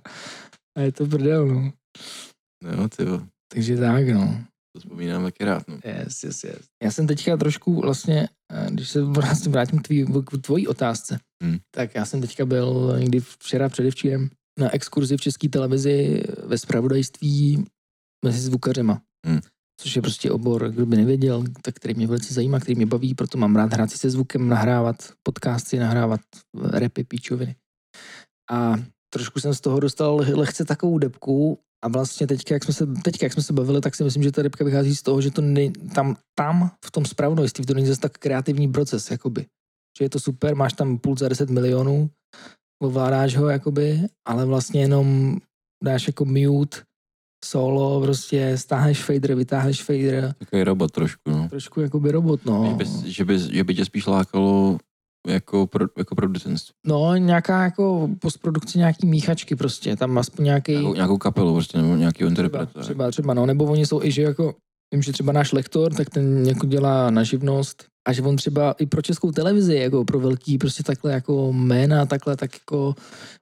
[0.77, 1.71] a, je to prdel, no.
[2.77, 3.21] No, ty jo,
[3.53, 4.43] Takže tak, no.
[4.73, 5.79] To vzpomínám taky rád, no.
[5.85, 6.59] Yes, yes, yes.
[6.83, 11.19] Já jsem teďka trošku vlastně, eh, když se vlastně vrátím k, tvý, k tvojí otázce,
[11.43, 11.57] Hmm.
[11.75, 17.65] tak já jsem teďka byl někdy včera, předevčírem na exkurzi v české televizi ve spravodajství
[18.25, 19.01] mezi zvukařema.
[19.25, 19.39] Hmm.
[19.81, 23.15] Což je prostě obor, kdo by nevěděl, tak který mě velice zajímá, který mě baví,
[23.15, 26.21] proto mám rád hrát si se zvukem, nahrávat podcasty, nahrávat
[26.71, 27.55] repy, píčoviny.
[28.51, 28.75] A
[29.13, 33.25] trošku jsem z toho dostal lehce takovou depku a vlastně teďka, jak jsme se, teďka,
[33.25, 35.41] jak jsme se bavili, tak si myslím, že ta depka vychází z toho, že to
[35.41, 39.45] ne, tam, tam v tom spravodajství to není zase tak kreativní proces, jakoby.
[39.97, 42.09] Že je to super, máš tam půl za 10 milionů,
[42.83, 45.37] ovládáš ho, jakoby, ale vlastně jenom
[45.83, 46.77] dáš jako mute,
[47.45, 51.49] solo, prostě stáhneš fader, vytáhneš fader, Takový robot trošku, no.
[51.49, 52.65] trošku jakoby robot, no.
[52.69, 54.77] Že, by, že, by, že by tě spíš lákalo
[55.27, 56.73] jako, pro, jako producentství.
[56.87, 60.71] No, nějaká jako postprodukce, nějaký míchačky prostě, tam aspoň nějaký...
[60.71, 62.69] Nějakou, nějakou kapelu prostě, nebo nějaký Třeba, interpret.
[62.81, 64.55] třeba, třeba, no, nebo oni jsou i, že jako,
[64.93, 68.71] vím, že třeba náš lektor, tak ten jako dělá na živnost a že on třeba
[68.71, 72.95] i pro českou televizi, jako pro velký prostě takhle jako jména, takhle tak jako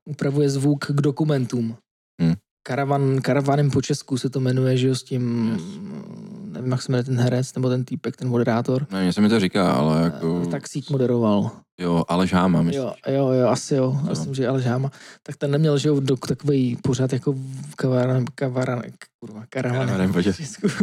[0.10, 1.76] upravuje zvuk k dokumentům.
[2.22, 2.34] Hmm.
[2.68, 5.62] Karavan, karavanem po Česku se to jmenuje, že jo, s tím, Yes.
[6.62, 8.88] Nevím, jak se jmenuje ten herec, nebo ten týpek, ten moderátor.
[8.91, 10.45] Ne, mě se mi to říká, ale jako...
[10.51, 11.51] Tak sík moderoval.
[11.82, 12.84] Jo, ale žáma, myslím.
[12.84, 13.97] Jo, jo, jo, asi jo.
[14.03, 14.09] Co?
[14.09, 14.91] Myslím, že Aleš Háma.
[15.24, 17.36] Tak ten neměl, že jo, do, takový pořád jako
[17.76, 18.82] kavaran, kavaran,
[19.20, 20.12] kurva, karavan.
[20.12, 20.68] V Česku.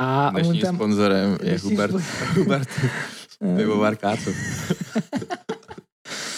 [0.00, 0.74] A on Dnešním tam...
[0.74, 1.94] sponzorem je Hubert,
[2.36, 2.68] Hubert
[3.56, 4.34] Pivovar Kácov.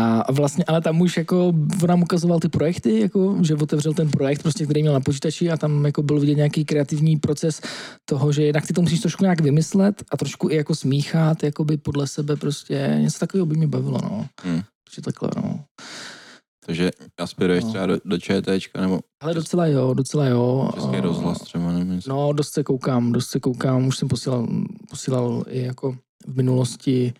[0.00, 1.46] A vlastně, ale tam už jako,
[1.82, 5.50] on nám ukazoval ty projekty, jako, že otevřel ten projekt, prostě, který měl na počítači
[5.50, 7.60] a tam jako byl vidět nějaký kreativní proces
[8.04, 11.76] toho, že jednak ty to musíš trošku nějak vymyslet a trošku i jako smíchat, jakoby
[11.76, 14.26] podle sebe prostě, něco takového by mě bavilo, no.
[14.42, 14.62] Hmm.
[14.88, 15.60] Takže takhle, no.
[16.66, 16.90] Takže
[17.20, 17.70] aspiruješ No.
[17.70, 20.70] třeba do, do ČTčka nebo Ale docela jo, docela jo.
[20.74, 21.92] Český rozhlas třeba, nevím.
[21.92, 24.48] jestli- No, dost se koukám, dost se koukám, už jsem posílal,
[24.90, 25.92] posílal i jako
[26.26, 27.12] v minulosti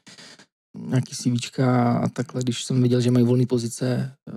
[0.76, 4.32] nějaký CVčka a takhle, když jsem viděl, že mají volné pozice, eh,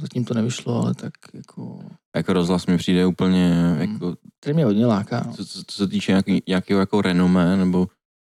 [0.00, 1.80] zatím to nevyšlo, ale tak jako,
[2.16, 3.80] Jako rozhlas mi přijde úplně, Hmm.
[3.92, 5.22] jako, který mě hodně láká.
[5.26, 5.32] No.
[5.32, 7.88] co, co, co se týče nějaký, nějakého jako renomé, nebo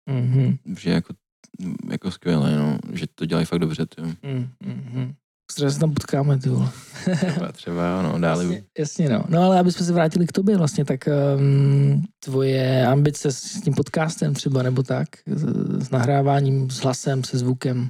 [0.10, 1.14] Mhm, že jako,
[1.90, 4.02] jako skvělé, no, že to dělají fakt dobře, ty.
[4.02, 5.14] mhm, mhm.
[5.54, 6.70] Třeba se tam potkáme, ty vole.
[7.32, 8.44] Třeba, třeba no, dále.
[8.44, 9.24] Jasně, jasně no.
[9.30, 11.00] No ale aby jsme se vrátili k tobě vlastně, tak
[11.38, 15.44] um, tvoje ambice s tím podcastem třeba, nebo tak, s,
[15.88, 17.90] s nahráváním, s hlasem, se zvukem.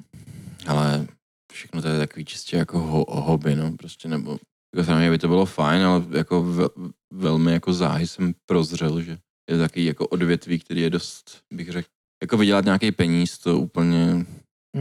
[0.67, 1.07] Ale
[1.53, 4.37] všechno to je takový čistě jako ho, hobby, no, prostě, nebo
[4.75, 6.65] jako samozřejmě by to bylo fajn, ale jako ve,
[7.13, 9.17] velmi jako záhy jsem prozřel, že
[9.49, 11.87] je to takový jako odvětví, který je dost, bych řekl,
[12.23, 14.25] jako vydělat nějaký peníz, to úplně je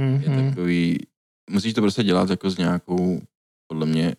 [0.00, 0.48] Mm-hmm.
[0.48, 0.98] takový,
[1.50, 3.22] musíš to prostě dělat jako s nějakou,
[3.70, 4.14] podle mě,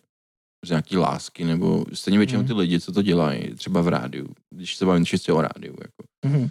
[0.64, 2.46] z nějaký lásky, nebo stejně většinou Mhm.
[2.48, 6.02] ty lidi, co to dělají, třeba v rádiu, když se bavím čistě o rádiu, jako,
[6.26, 6.50] Mm-hmm.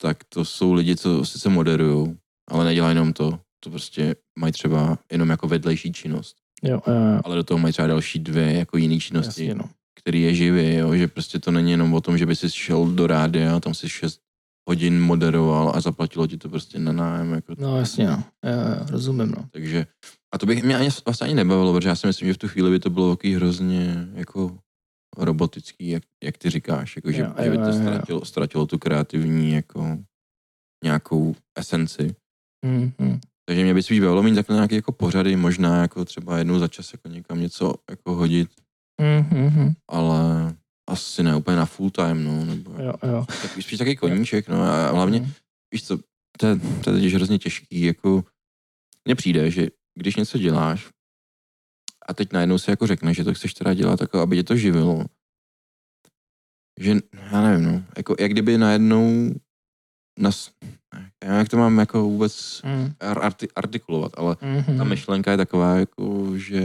[0.00, 2.16] tak to jsou lidi, co sice moderují,
[2.50, 7.36] ale nedělají jenom to, to prostě mají třeba jenom jako vedlejší činnost, Jo, jo, ale
[7.36, 9.70] do toho mají třeba další dvě jako jiné činnosti, jasně, no.
[10.00, 10.94] který je živý, jo?
[10.94, 13.74] že prostě to není jenom o tom, že by si šel do rádia a tam
[13.74, 14.20] si 6
[14.68, 18.24] hodin moderoval a zaplatilo ti to prostě na nájem, jako No jasně, no.
[18.44, 19.48] Jo, jo, rozumím, no.
[19.50, 19.86] Takže,
[20.34, 22.48] a to bych mě ani, vlastně ani nebavilo, protože já si myslím, že v tu
[22.48, 24.58] chvíli by to bylo takový hrozně jako
[25.16, 29.52] robotický, jak, jak ty říkáš, jako, že, Jo, že by to ztratilo, ztratilo tu kreativní
[29.52, 29.98] jako
[30.84, 32.14] nějakou esenci.
[32.66, 33.20] Mm-hmm.
[33.48, 36.68] Takže mě by spíš bavilo mít takhle nějaké jako pořady, možná jako třeba jednou za
[36.68, 38.50] čas jako někam něco jako hodit,
[39.00, 39.74] Mm-hmm.
[39.90, 40.54] ale
[40.88, 43.24] asi ne úplně na full time, no, nebo Jo, jo.
[43.42, 45.32] takový, spíš takový koníček, no a hlavně Mm.
[45.74, 45.98] víš co,
[46.38, 48.24] to je, to je totiž hrozně těžký, jako
[49.04, 49.68] mně přijde, že
[49.98, 50.88] když něco děláš
[52.08, 54.56] a teď najednou si jako řekneš, že to chceš teda dělat, jako aby tě to
[54.56, 55.04] živilo,
[56.80, 56.94] že,
[57.32, 59.34] já nevím, no, jako jak kdyby najednou
[60.18, 60.50] nas,
[60.94, 62.94] já nevím, jak to mám jako vůbec Mm.
[63.00, 64.76] arti, artikulovat, ale Mm-hmm.
[64.76, 66.60] ta myšlenka je taková, jako, že,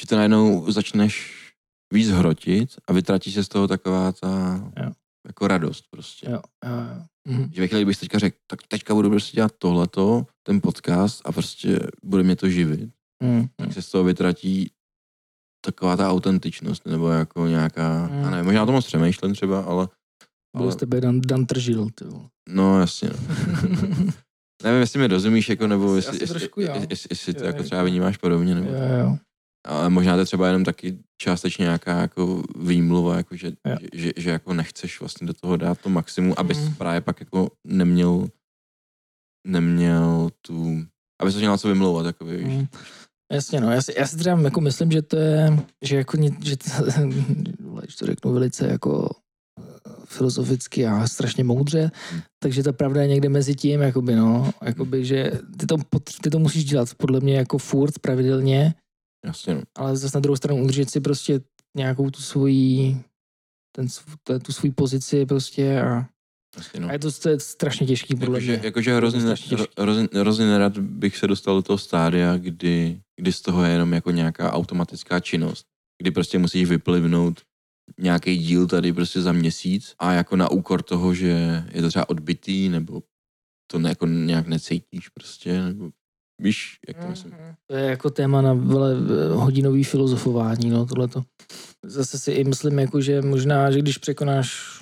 [0.00, 1.44] že to najednou začneš
[1.92, 4.92] víc hrotit a vytratí se z toho taková ta Jo.
[5.26, 6.30] jako radost prostě.
[6.30, 7.02] Jo, jo, jo.
[7.28, 7.50] Mm.
[7.52, 11.32] Že ve chvíli, kdybych teďka řekl, tak teďka budu prostě dělat tohleto, ten podcast a
[11.32, 12.90] prostě bude mě to živit,
[13.22, 13.46] Mm.
[13.56, 14.70] tak se z toho vytratí
[15.64, 18.18] taková ta autentičnost, nebo jako nějaká, Mm.
[18.22, 19.88] já nevím, možná to moc přemýšlím třeba, ale,
[20.56, 22.24] Byl ale z tebe Dan, Dan Tržil, ty vole.
[22.48, 23.16] no jasně, no.
[24.62, 26.74] Nevím, jestli mi rozumíš, jako, nebo jestli, jestli, trošku jo.
[26.90, 29.18] jestli, jestli to jako třeba vnímáš podobně, nebo, jo, jo.
[29.66, 33.76] Ale možná to je třeba jenom taky částečně nějaká jako výmluva, jako že, Jo.
[33.80, 36.74] že, že, že, jako nechceš vlastně do toho dát to maximum, abys Mm.
[36.74, 38.28] právě pak jako neměl
[39.46, 40.84] neměl tu,
[41.20, 42.42] aby se měl co vymlouvat, jako víš.
[42.44, 42.66] Mm.
[43.32, 46.56] Jasně, no, já si, já si třeba jako myslím, že to je, že jako, že
[46.56, 46.64] to,
[47.80, 49.10] když to řeknu velice jako
[49.60, 49.62] eh,
[50.04, 52.20] filozoficky a strašně moudře, Hmm.
[52.42, 55.76] takže ta pravda je někde mezi tím, jakoby, no, jakoby, že ty to,
[56.22, 58.74] ty to musíš dělat podle mě jako furt, pravidelně,
[59.26, 59.62] Jasně, no.
[59.76, 61.40] ale zase na druhou stranu udržet si prostě
[61.76, 63.04] nějakou tu svoji,
[63.76, 66.06] ten, sv- tu- svoji pozici prostě a,
[66.56, 66.88] Jasně, no.
[66.88, 68.60] a je to, to je strašně těžký podle Jakože, mě.
[68.66, 69.20] jakože hrozně,
[69.78, 73.92] hrozně, hrozně nerad bych se dostal do toho stádia, kdy, kdy z toho je jenom
[73.92, 75.66] jako nějaká automatická činnost.
[76.02, 77.40] Kdy prostě musíš vyplivnout
[77.98, 82.08] nějaký díl tady prostě za měsíc a jako na úkor toho, že je to třeba
[82.08, 83.02] odbitý, nebo
[83.70, 85.90] to ne, jako nějak necítíš prostě, nebo
[86.40, 87.32] víš, jak to myslím.
[87.66, 88.94] To je jako téma na vele
[89.30, 91.22] hodinový filozofování, no tohleto.
[91.84, 94.78] Zase si i myslím, jako, že možná, že když překonáš...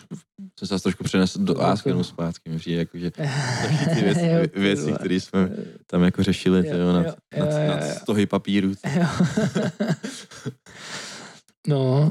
[0.59, 3.23] Jsem se zase trošku přenesl do Askenu zpátky, mi přijde jako, že ty
[4.03, 5.51] věci, věci které jsme
[5.87, 7.95] tam jako řešili, Jo, jo, nad, jo, nad, jo, nad jo.
[8.03, 8.73] stohy papíru.
[11.69, 12.11] No,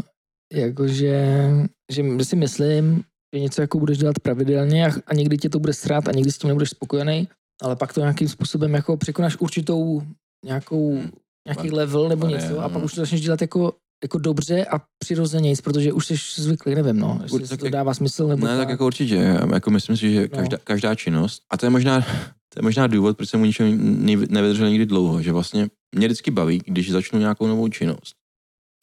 [0.54, 1.50] jakože
[1.92, 3.04] že si myslím,
[3.36, 6.32] že něco jako budeš dělat pravidelně a, a někdy tě to bude srát a někdy
[6.32, 7.28] s tím nebudeš spokojený,
[7.62, 10.02] ale pak to nějakým způsobem jako překonáš určitou
[10.46, 11.02] nějakou,
[11.48, 12.86] nějaký level nebo něco a pak no.
[12.86, 17.20] už to začneš dělat jako jako dobře a přirozeněji, protože už jsi zvyklý, nevím, no,
[17.24, 19.16] jestli tak se to dává smysl, nebo Ne, tak jako určitě.
[19.54, 20.28] Jako myslím si, že No.
[20.28, 22.02] každá, každá činnost, a to je možná,
[22.50, 26.08] to je možná důvod, proč jsem u ničeho ne- nevydržel nikdy dlouho, že vlastně mě
[26.08, 28.16] vždycky baví, když začnu nějakou novou činnost.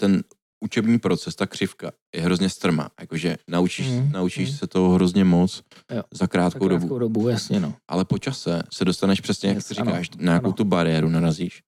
[0.01, 0.23] Ten
[0.63, 2.89] učební proces, ta křivka, je hrozně strmá.
[3.01, 4.59] Jakože naučíš, Mhm, naučíš mhm.
[4.59, 5.63] se toho hrozně moc
[5.95, 6.03] Jo.
[6.15, 6.81] za krátkou, za dobu.
[6.81, 7.75] krátkou dobu, jasně, no.
[7.91, 10.53] Ale po čase se dostaneš přesně, jak Yes, ty ano, říkáš, na nějakou ano.
[10.53, 11.61] tu bariéru narazíš.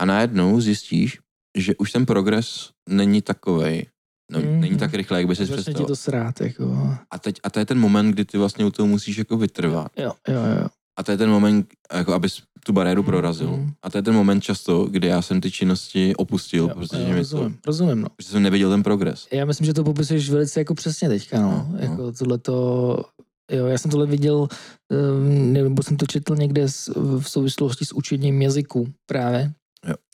[0.00, 1.18] A najednou zjistíš,
[1.58, 3.86] že už ten progres není takovej,
[4.32, 4.60] no, Mhm.
[4.60, 5.86] není tak rychle, jak by si představoval.
[5.86, 6.94] to srát, jako.
[7.10, 9.92] A teď, a to je ten moment, kdy ty vlastně u toho musíš jako vytrvat.
[9.96, 10.66] Jo, jo, jo.
[10.98, 13.50] A to je ten moment, jako abys tu bariéru Mm, prorazil.
[13.50, 13.70] mm.
[13.82, 17.08] A to je ten moment často, kdy já jsem ty činnosti opustil, Jo, protože, jo,
[17.08, 18.08] mi to, rozumím, rozumím, no.
[18.16, 19.26] protože jsem neviděl ten progres.
[19.32, 21.50] Já myslím, že to popisuješ velice jako přesně teďka, no.
[21.50, 21.78] No, no.
[21.78, 23.04] Jako tohleto,
[23.52, 24.48] jo, já jsem tohle viděl,
[25.18, 26.66] um, nebo jsem to četl někde
[27.18, 29.52] v souvislosti s učením jazyku právě.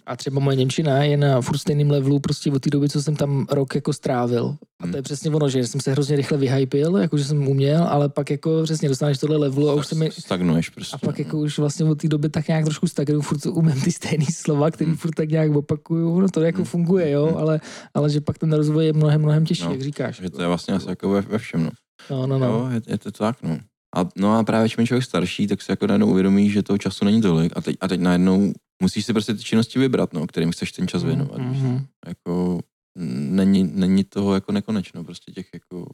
[0.07, 3.17] A třeba moje Němčina je na furt stejném levelu prostě od té doby, co jsem
[3.17, 4.47] tam rok jako strávil.
[4.81, 4.95] A to Hmm.
[4.97, 8.31] je přesně ono, že jsem se hrozně rychle vyhypil, jako že jsem uměl, ale pak
[8.31, 10.95] jako přesně dostaneš tohle levelu a už se mi, Stagnuješ prostě.
[10.97, 13.93] a pak jako už vlastně od té doby tak nějak trošku stagnuju, furt umím ty
[13.93, 14.97] stejné slova, který Hmm.
[14.99, 16.65] furt tak nějak opakuju, no to jako Hmm.
[16.67, 17.37] funguje, jo, Hmm.
[17.37, 17.61] ale,
[17.95, 20.21] ale že pak ten rozvoj je mnohem, mnohem těžší, No, jak říkáš.
[20.21, 21.71] že to je vlastně asi jako ve, ve všem, no.
[22.11, 22.47] No, no, no.
[22.47, 23.59] Jo, je, je, to tak, no.
[23.97, 26.79] A, no a právě čím je člověk starší, tak si jako najednou uvědomí, že toho
[26.79, 30.27] času není tolik a teď, a teď najednou musíš si prostě ty činnosti vybrat, no,
[30.27, 31.39] kterým chceš ten čas věnovat.
[31.39, 31.65] víš co.
[31.67, 31.87] Mhm.
[32.07, 32.61] Jako
[32.99, 35.87] mm, není, není toho jako nekonečno, prostě těch jako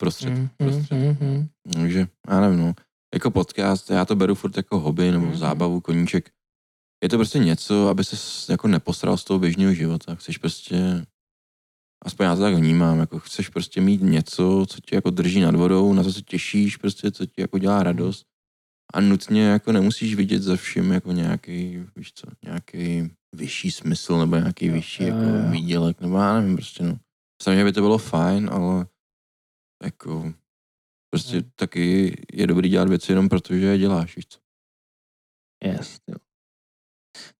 [0.00, 0.38] prostředků.
[0.38, 1.24] Mhm, prostředků.
[1.24, 1.48] mhm.
[1.72, 2.74] Takže já nevím, no.
[3.14, 5.36] Jako podcast, já to beru furt jako hobby nebo Mhm.
[5.36, 6.30] zábavu, koníček.
[7.02, 10.14] Je to prostě něco, aby se jako neposral z toho běžného života.
[10.14, 11.06] Chceš prostě,
[12.04, 15.54] aspoň já to tak vnímám, jako chceš prostě mít něco, co tě jako drží nad
[15.54, 18.26] vodou, na co se těšíš, prostě, co ti jako dělá radost.
[18.94, 24.36] A nutně jako nemusíš vidět za vším jako nějaký, víš co, nějaký vyšší smysl nebo
[24.36, 25.50] nějaký Jo, vyšší jo, jako jo.
[25.50, 26.98] výdělek, nebo já nevím prostě, no.
[27.42, 28.86] Samozřejmě by to bylo fajn, ale
[29.82, 30.34] jako
[31.10, 31.42] prostě Jo.
[31.54, 34.38] taky je dobrý dělat věci jenom protože je děláš, víš co.
[35.64, 36.16] Yes, jo.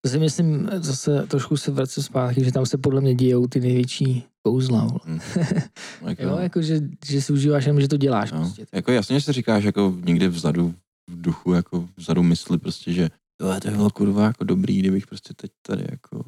[0.07, 4.25] Si myslím, zase trošku se vracím zpátky, že tam se podle mě dějou ty největší
[4.43, 4.89] kouzla.
[5.05, 5.19] Hm.
[6.07, 8.33] Jako, jo, jako že, že si užíváš jenom, že to děláš.
[8.33, 8.39] no.
[8.39, 8.67] Prostě.
[8.73, 10.75] jako jasně, že si říkáš jako někde vzadu,
[11.11, 13.11] v duchu, jako vzadu mysli prostě, že
[13.43, 16.25] jo, to je bylo kurva jako dobrý, kdybych prostě teď tady jako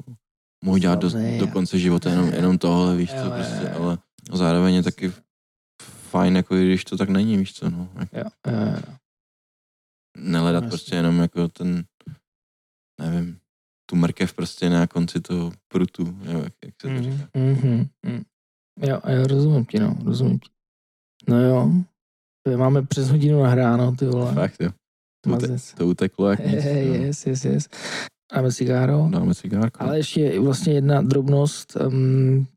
[0.65, 3.97] mohl dělat do, Slavnej do konce života jenom, jenom tohle, víš co, prostě, ale
[4.33, 5.11] zároveň je taky
[5.81, 7.89] fajn, jako když to tak není, víš co, no.
[7.95, 8.95] Jako Jo, jo, jo.
[10.17, 11.83] nehledat No, prostě jenom jako ten,
[13.01, 13.39] nevím,
[13.85, 17.29] tu mrkev prostě na konci toho prutu, jo, jak, jak se to Mhm, říká.
[17.35, 18.23] mhm, mhm.
[18.81, 20.49] Jo, jo, rozumím ti, no, rozumím ti.
[21.29, 21.71] No jo,
[22.57, 24.33] máme přes hodinu nahráno, ty vole.
[24.33, 24.69] Fakt, jo.
[25.23, 26.63] To, ute, to uteklo jak nic.
[26.63, 26.93] Hey, no.
[26.95, 27.67] yes, yes, yes.
[28.33, 29.07] Dáme cigáro.
[29.11, 29.83] Dáme cigárko.
[29.83, 31.75] Ale ještě vlastně jedna drobnost.
[31.75, 32.47] Um,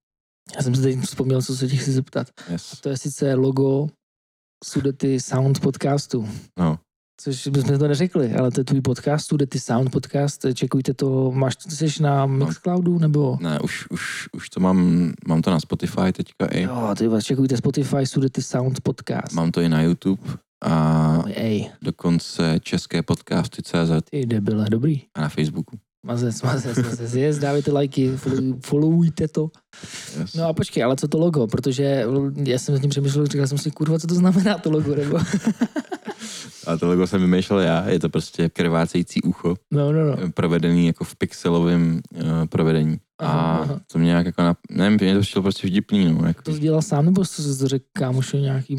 [0.57, 2.29] já jsem si teď vzpomněl, co se ti chci zeptat.
[2.51, 2.81] Yes.
[2.81, 3.89] To je sice logo
[4.65, 6.29] Sudety Sound podcastu.
[6.59, 6.79] No,
[7.21, 10.47] Což jsme to neřekli, ale to je tvůj podcast, Sudety Sound podcast.
[10.55, 13.39] Čekujte to, máš, jsi na Mixcloudu nebo?
[13.41, 16.63] ne, už, už, už to mám, mám to na Spotify teďka i.
[16.63, 19.33] Jo, ty vole, čekujte Spotify, Sudety Sound podcast.
[19.33, 20.23] Mám to i na YouTube
[20.65, 25.03] a Ej, dokonce české podcasty CZ ty debile, dobrý.
[25.15, 25.77] a na Facebooku.
[26.07, 29.51] Mazec, mazec, mazec, yes, dávejte lajky, follow, followujte to.
[30.21, 30.35] Yes.
[30.35, 31.47] No a počkej, ale co to logo?
[31.47, 32.05] Protože
[32.45, 35.19] já jsem s tím přemýšlel, říkal jsem si, kurva, co to znamená to logo, nebo?
[36.67, 40.17] A to logo jsem vymýšlel já, je to prostě krvácející ucho, No, no, no.
[40.35, 42.99] provedený jako v pixelovém uh, provedení.
[43.19, 43.81] Aha, A aha.
[43.93, 46.27] to mě nějak jako, na, nevím, mě to přišlo prostě vtipný, no.
[46.27, 48.77] Jako, To jsi dělal sám, nebo jsi to řekl kámoši nějaký,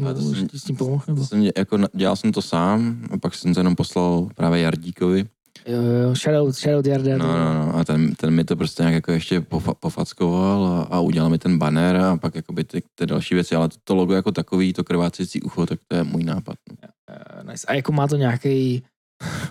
[0.50, 1.04] ti s tím pomohl?
[1.06, 1.26] Nebo?
[1.26, 5.24] jsem, jako, dělal jsem to sám a pak jsem to jenom poslal právě Jardíkovi.
[5.66, 7.18] Jo, jo, jo, shoutout, shoutout Jarda.
[7.18, 7.76] No, no, no.
[7.76, 11.38] A ten, ten mi to prostě nějak jako ještě pofa, pofackoval a, a udělal mi
[11.38, 14.32] ten banner a pak jako by ty, ty další věci, ale to, to logo jako
[14.32, 16.56] takový, to krvácející ucho, tak to je můj nápad.
[16.70, 16.88] No.
[17.10, 17.66] Uh, nice.
[17.66, 18.82] A jako má to nějaký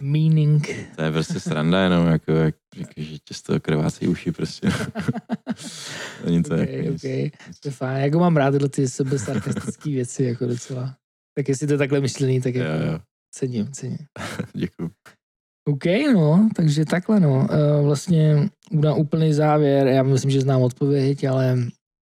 [0.01, 0.69] meaning?
[0.95, 4.69] To je prostě sranda jenom, jako, jak, jako že tě z toho krvácí uši prostě.
[6.25, 7.03] Není to okay, jako nic.
[7.03, 7.31] okay.
[7.59, 8.03] To je fajn.
[8.03, 10.95] Jako mám rád tyhle ty sebe sarkastické věci, jako docela.
[11.37, 12.99] Tak jestli to je takhle myšlený, tak jako Jo, jo,
[13.31, 13.97] cením, cením.
[14.53, 14.89] děkuju.
[15.69, 17.47] OK, no, takže takhle, no.
[17.79, 21.57] Uh, vlastně na úplný závěr, já myslím, že znám odpověď, ale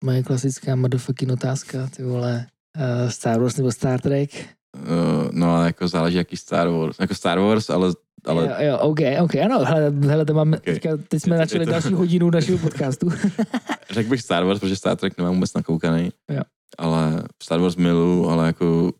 [0.03, 2.45] moje klasická motherfucking otázka, ty vole,
[2.77, 4.29] uh, Star Wars nebo Star Trek?
[4.77, 6.99] Uh, no ale jako záleží jaký Star Wars.
[6.99, 7.93] Jako Star Wars, ale,
[8.25, 10.73] ale Jo, jo, OK, OK, ano, hele, hele to máme, Okay.
[10.73, 13.09] teďka, teď jsme načali to- další hodinu našeho podcastu.
[13.91, 16.11] řekl bych Star Wars, protože Star Trek nemám vůbec nakoukaný.
[16.31, 16.41] Jo.
[16.77, 18.91] Ale Star Wars milu, ale jako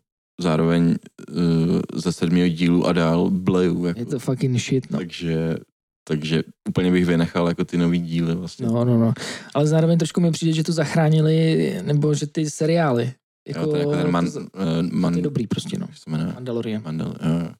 [0.42, 0.94] zároveň
[1.30, 3.86] uh, ze sedmého dílu a dál bleju.
[3.86, 4.00] Jako.
[4.00, 4.98] Je to fucking shit, no.
[4.98, 5.56] Takže,
[6.08, 8.66] takže úplně bych vynechal jako ty nový díly vlastně.
[8.66, 9.12] No, no, no.
[9.54, 13.12] Ale zároveň trošku mi přijde, že to zachránili, nebo že ty seriály,
[13.48, 14.46] jako, jo, to je jako ten man, to, uh,
[14.90, 15.86] man, to je dobrý prostě, no.
[16.06, 16.82] Mandalorian.
[16.84, 17.50] Mandal, jo, jo.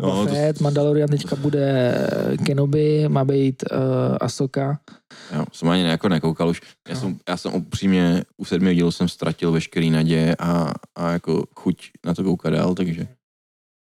[0.00, 1.94] Boba No, to- Fett, Mandalorian teďka bude
[2.46, 3.78] Kenobi, má být uh,
[4.20, 4.80] Asoka.
[5.34, 6.60] Jo, jsem ani jako nekoukal už.
[6.88, 7.00] Já, No.
[7.00, 11.90] jsem, já jsem upřímně u sedmého dílu jsem ztratil veškerý naděje a, a jako chuť
[12.06, 13.08] na to koukat dál, takže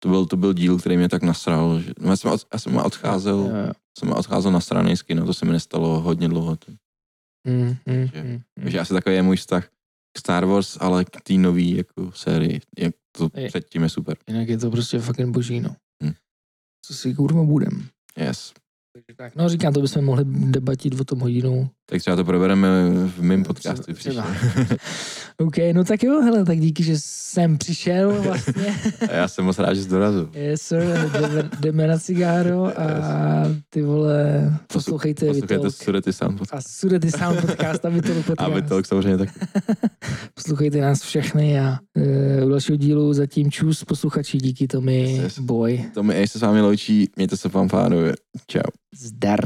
[0.03, 1.79] to byl, to byl díl, který mě tak nasral.
[1.79, 3.71] Že, no, já, jsem, já jsem odcházel, Jo, jo.
[3.99, 6.57] jsem odcházel na strany z kina, to se mi nestalo hodně dlouho.
[7.47, 8.41] Mm, mm, Takže- mm, mm.
[8.63, 9.65] Takže asi takový je můj vztah
[10.15, 12.61] k Star Wars, ale k té nový jako sérii.
[12.79, 14.17] Jak to Je- předtím je super.
[14.27, 15.75] Jinak je to prostě fucking boží, no.
[16.85, 17.87] Co si kurva budem.
[18.17, 18.53] Yes.
[19.15, 21.69] Tak, no říkám, to bychom mohli debatit o tom hodinu.
[21.85, 22.67] Tak třeba to probereme
[23.07, 23.93] v mém podcastu.
[23.93, 24.21] Příště.
[25.37, 28.75] OK, no tak jo, hele, tak díky, že jsem přišel vlastně.
[29.09, 30.29] A já jsem moc rád, že jsi dorazil.
[30.33, 32.83] yes, sir, jdeme, jdeme na cigáro a
[33.69, 35.75] ty vole, poslouchejte Poslouchejte Vitalk.
[35.75, 36.67] Surety Sound podcast.
[36.67, 38.51] A Sudety Sound podcast a Vitalk podcast.
[38.51, 39.29] A Vitalk samozřejmě tak.
[40.33, 41.77] Poslouchejte nás všechny a
[42.41, 45.39] uh, u dalšího dílu zatím čus posluchači, díky Tomi, Yes.
[45.39, 48.13] boj, To mi se s vámi loučí, mějte se fanfárově.
[48.47, 48.61] Čau.
[48.95, 49.39] zdar.